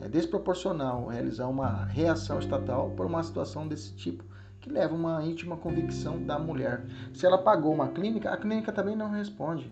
É 0.00 0.08
desproporcional 0.08 1.06
realizar 1.08 1.48
uma 1.48 1.84
reação 1.84 2.38
estatal 2.38 2.90
por 2.90 3.06
uma 3.06 3.22
situação 3.22 3.68
desse 3.68 3.94
tipo, 3.94 4.24
que 4.60 4.70
leva 4.70 4.94
uma 4.94 5.22
íntima 5.24 5.56
convicção 5.56 6.22
da 6.22 6.38
mulher. 6.38 6.84
Se 7.12 7.26
ela 7.26 7.38
pagou 7.38 7.74
uma 7.74 7.88
clínica, 7.88 8.30
a 8.30 8.36
clínica 8.36 8.72
também 8.72 8.96
não 8.96 9.10
responde. 9.10 9.70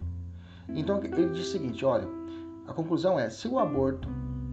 Então 0.69 1.03
ele 1.03 1.31
diz 1.31 1.49
o 1.49 1.51
seguinte: 1.53 1.85
olha, 1.85 2.07
a 2.67 2.73
conclusão 2.75 3.19
é: 3.19 3.31
se 3.31 3.49
o 3.49 3.59
aborto, 3.59 4.09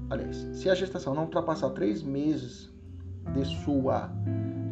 aliás, 0.09 0.37
se 0.53 0.69
a 0.69 0.75
gestação 0.75 1.13
não 1.13 1.23
ultrapassar 1.23 1.69
três 1.71 2.01
meses 2.01 2.71
de 3.33 3.45
sua, 3.63 4.09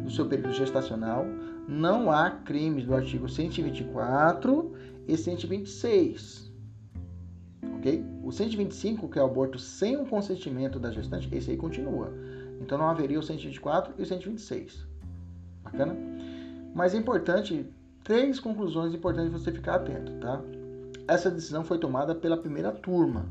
do 0.02 0.10
seu 0.10 0.26
período 0.26 0.54
gestacional, 0.54 1.26
não 1.68 2.10
há 2.10 2.30
crimes 2.30 2.86
do 2.86 2.94
artigo 2.94 3.28
124 3.28 4.72
e 5.06 5.16
126 5.16 6.53
ok? 7.76 8.04
O 8.22 8.32
125, 8.32 9.08
que 9.08 9.18
é 9.18 9.22
o 9.22 9.26
aborto 9.26 9.58
sem 9.58 9.96
o 9.96 10.06
consentimento 10.06 10.78
da 10.78 10.90
gestante, 10.90 11.28
esse 11.32 11.50
aí 11.50 11.56
continua. 11.56 12.12
Então 12.60 12.78
não 12.78 12.88
haveria 12.88 13.18
o 13.18 13.22
124 13.22 13.94
e 13.98 14.02
o 14.02 14.06
126. 14.06 14.86
Bacana? 15.62 15.96
Mas 16.74 16.94
é 16.94 16.98
importante, 16.98 17.66
três 18.02 18.40
conclusões 18.40 18.94
importantes 18.94 19.32
você 19.32 19.52
ficar 19.52 19.76
atento, 19.76 20.12
tá? 20.20 20.40
Essa 21.06 21.30
decisão 21.30 21.64
foi 21.64 21.78
tomada 21.78 22.14
pela 22.14 22.36
primeira 22.36 22.72
turma. 22.72 23.26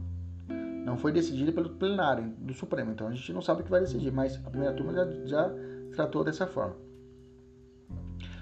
Não 0.86 0.98
foi 0.98 1.12
decidida 1.12 1.52
pelo 1.52 1.69
plenário 1.69 2.34
do 2.39 2.54
Supremo. 2.54 2.91
Então 2.91 3.08
a 3.08 3.12
gente 3.12 3.32
não 3.34 3.41
sabe 3.41 3.62
o 3.62 3.63
que 3.63 3.72
vai 3.72 3.80
decidir, 3.80 4.12
mas 4.12 4.36
a 4.46 4.50
primeira 4.50 4.76
turma 4.76 4.93
já, 4.93 5.08
já 5.26 5.52
tratou 5.96 6.24
dessa 6.24 6.46
forma. 6.46 6.76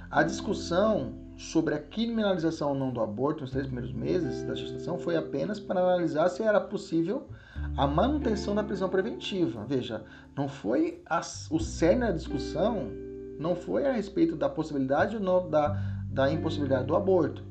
A 0.10 0.24
discussão 0.24 1.14
sobre 1.42 1.74
a 1.74 1.80
criminalização 1.80 2.70
ou 2.70 2.76
não 2.76 2.92
do 2.92 3.02
aborto 3.02 3.42
nos 3.42 3.52
três 3.52 3.66
primeiros 3.66 3.92
meses 3.92 4.44
da 4.44 4.54
gestação 4.54 5.00
foi 5.00 5.16
apenas 5.16 5.60
para 5.60 5.80
analisar 5.80 6.30
se 6.30 6.44
era 6.44 6.62
possível 6.62 7.28
a 7.76 7.88
manutenção 7.88 8.54
da 8.54 8.64
prisão 8.64 8.90
preventiva. 8.90 9.66
Veja, 9.68 10.04
não 10.38 10.48
foi 10.48 11.02
a, 11.06 11.20
o 11.50 11.60
cerne 11.60 12.02
da 12.02 12.12
discussão 12.12 12.92
não 13.40 13.56
foi 13.56 13.88
a 13.88 13.92
respeito 13.92 14.36
da 14.36 14.48
possibilidade 14.48 15.16
ou 15.16 15.22
não 15.22 15.50
da, 15.50 15.82
da 16.12 16.32
impossibilidade 16.32 16.86
do 16.86 16.96
aborto, 16.96 17.44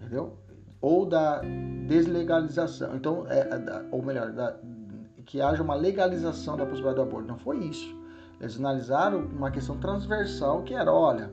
entendeu? 0.00 0.38
Ou 0.80 1.04
da 1.04 1.42
deslegalização. 1.86 2.96
Então, 2.96 3.26
é, 3.28 3.40
é, 3.40 3.84
ou 3.90 4.02
melhor, 4.02 4.32
da, 4.32 4.56
que 5.26 5.40
haja 5.40 5.62
uma 5.62 5.74
legalização 5.74 6.56
da 6.56 6.64
possibilidade 6.64 6.96
do 6.96 7.02
aborto. 7.02 7.28
Não 7.28 7.38
foi 7.38 7.58
isso. 7.58 7.94
Eles 8.40 8.58
analisaram 8.58 9.20
uma 9.26 9.50
questão 9.50 9.78
transversal 9.78 10.62
que 10.62 10.74
era, 10.74 10.90
olha, 10.90 11.30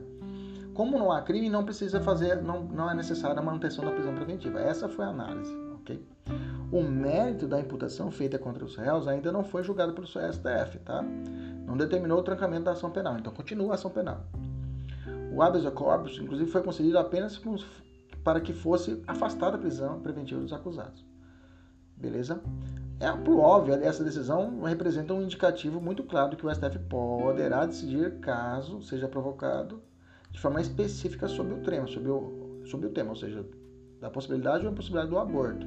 como 0.74 0.98
não 0.98 1.10
há 1.10 1.22
crime, 1.22 1.48
não 1.48 1.64
precisa 1.64 2.00
fazer, 2.00 2.42
não, 2.42 2.64
não 2.64 2.90
é 2.90 2.94
necessária 2.94 3.38
a 3.38 3.42
manutenção 3.42 3.84
da 3.84 3.90
prisão 3.90 4.14
preventiva. 4.14 4.60
Essa 4.60 4.88
foi 4.88 5.04
a 5.04 5.08
análise, 5.08 5.54
ok? 5.74 6.06
O 6.70 6.82
mérito 6.82 7.48
da 7.48 7.60
imputação 7.60 8.10
feita 8.10 8.38
contra 8.38 8.64
os 8.64 8.76
réus 8.76 9.08
ainda 9.08 9.32
não 9.32 9.42
foi 9.42 9.62
julgado 9.62 9.92
pelo 9.92 10.06
STF, 10.06 10.78
tá? 10.84 11.02
Não 11.66 11.76
determinou 11.76 12.18
o 12.18 12.22
trancamento 12.22 12.64
da 12.64 12.72
ação 12.72 12.90
penal, 12.90 13.18
então 13.18 13.32
continua 13.32 13.72
a 13.72 13.74
ação 13.74 13.90
penal. 13.90 14.24
O 15.32 15.42
habeas 15.42 15.68
corpus, 15.72 16.18
inclusive, 16.18 16.50
foi 16.50 16.62
concedido 16.62 16.98
apenas 16.98 17.40
para 18.24 18.40
que 18.40 18.52
fosse 18.52 19.02
afastada 19.06 19.56
a 19.56 19.60
prisão 19.60 20.00
preventiva 20.00 20.40
dos 20.40 20.52
acusados. 20.52 21.04
Beleza? 21.96 22.40
É, 22.98 23.10
por 23.12 23.38
óbvio, 23.38 23.74
essa 23.74 24.04
decisão 24.04 24.62
representa 24.62 25.14
um 25.14 25.22
indicativo 25.22 25.80
muito 25.80 26.02
claro 26.02 26.30
de 26.30 26.36
que 26.36 26.46
o 26.46 26.54
STF 26.54 26.78
poderá 26.80 27.64
decidir 27.66 28.20
caso 28.20 28.82
seja 28.82 29.08
provocado 29.08 29.82
de 30.30 30.40
forma 30.40 30.60
específica 30.60 31.28
sobre 31.28 31.54
o 31.54 31.58
tema, 31.58 31.86
sobre 31.86 32.10
o, 32.10 32.62
sobre 32.66 32.86
o 32.86 32.90
tema, 32.90 33.10
ou 33.10 33.16
seja, 33.16 33.44
da 34.00 34.10
possibilidade 34.10 34.64
ou 34.64 34.72
impossibilidade 34.72 35.10
do 35.10 35.18
aborto. 35.18 35.66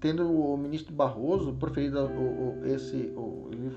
Tendo 0.00 0.28
o 0.28 0.56
ministro 0.56 0.92
Barroso 0.92 1.52
proferido 1.54 2.00
o, 2.00 2.60
o 2.60 2.66
esse, 2.66 3.12
o, 3.16 3.48
ele, 3.52 3.72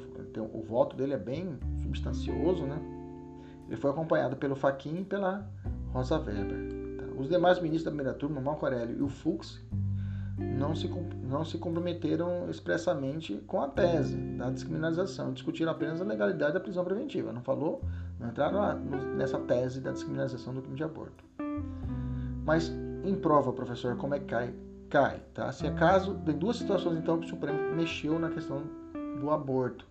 o 0.53 0.61
voto 0.63 0.95
dele 0.95 1.13
é 1.13 1.17
bem 1.17 1.57
substancioso, 1.83 2.65
né? 2.65 2.79
Ele 3.67 3.77
foi 3.77 3.91
acompanhado 3.91 4.35
pelo 4.35 4.55
Faquin 4.55 5.01
e 5.01 5.03
pela 5.03 5.47
Rosa 5.91 6.19
Weber. 6.19 6.97
Tá? 6.97 7.05
Os 7.19 7.29
demais 7.29 7.59
ministros 7.59 7.83
da 7.83 7.91
primeira 7.91 8.13
turma, 8.13 8.41
Marco 8.41 8.65
Aurélio 8.65 8.97
e 8.97 9.01
o 9.01 9.07
Fux, 9.07 9.61
não 10.37 10.75
se, 10.75 10.87
não 11.23 11.45
se 11.45 11.57
comprometeram 11.57 12.49
expressamente 12.49 13.35
com 13.47 13.61
a 13.61 13.67
tese 13.67 14.17
da 14.17 14.49
descriminalização, 14.49 15.33
discutiram 15.33 15.71
apenas 15.71 16.01
a 16.01 16.03
legalidade 16.03 16.53
da 16.53 16.59
prisão 16.59 16.83
preventiva, 16.83 17.31
não 17.31 17.41
falou, 17.41 17.81
não 18.19 18.29
entraram 18.29 18.79
nessa 19.15 19.39
tese 19.39 19.81
da 19.81 19.91
descriminalização 19.91 20.53
do 20.53 20.61
crime 20.61 20.77
de 20.77 20.83
aborto. 20.83 21.23
Mas 22.45 22.71
em 23.03 23.15
prova, 23.15 23.51
professor, 23.51 23.95
como 23.97 24.15
é 24.15 24.19
que 24.19 24.25
cai? 24.25 24.53
Cai, 24.89 25.21
tá? 25.33 25.51
Se 25.51 25.65
é 25.65 25.71
caso, 25.71 26.15
tem 26.25 26.37
duas 26.37 26.57
situações 26.57 26.97
então 26.97 27.19
que 27.19 27.25
o 27.25 27.29
Supremo 27.29 27.75
mexeu 27.75 28.19
na 28.19 28.29
questão 28.29 28.61
do 29.19 29.31
aborto, 29.31 29.85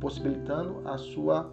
possibilitando 0.00 0.86
a 0.88 0.96
sua 0.96 1.52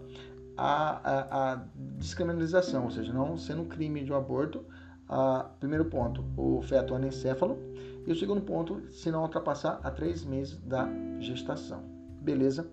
a, 0.58 1.00
a, 1.04 1.54
a 1.54 1.66
descriminalização, 1.98 2.86
ou 2.86 2.92
seja, 2.92 3.12
não 3.12 3.38
sendo 3.38 3.66
crime 3.66 4.04
de 4.04 4.12
um 4.12 4.16
aborto, 4.16 4.64
a, 5.08 5.50
primeiro 5.60 5.86
ponto, 5.86 6.24
o 6.38 6.62
feto 6.62 6.96
anencéfalo, 6.96 7.58
e 8.06 8.12
o 8.12 8.16
segundo 8.16 8.42
ponto, 8.42 8.82
se 8.92 9.12
não 9.12 9.24
ultrapassar 9.24 9.80
a 9.84 9.92
três 9.92 10.24
meses 10.24 10.58
da 10.60 10.88
gestação. 11.20 11.84
Beleza? 12.22 12.68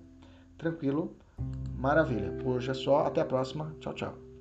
Tranquilo? 0.58 1.16
Maravilha. 1.76 2.32
Por 2.32 2.56
hoje 2.56 2.70
é 2.70 2.74
só. 2.74 3.06
Até 3.06 3.20
a 3.20 3.24
próxima. 3.24 3.74
Tchau, 3.80 3.94
tchau. 3.94 4.31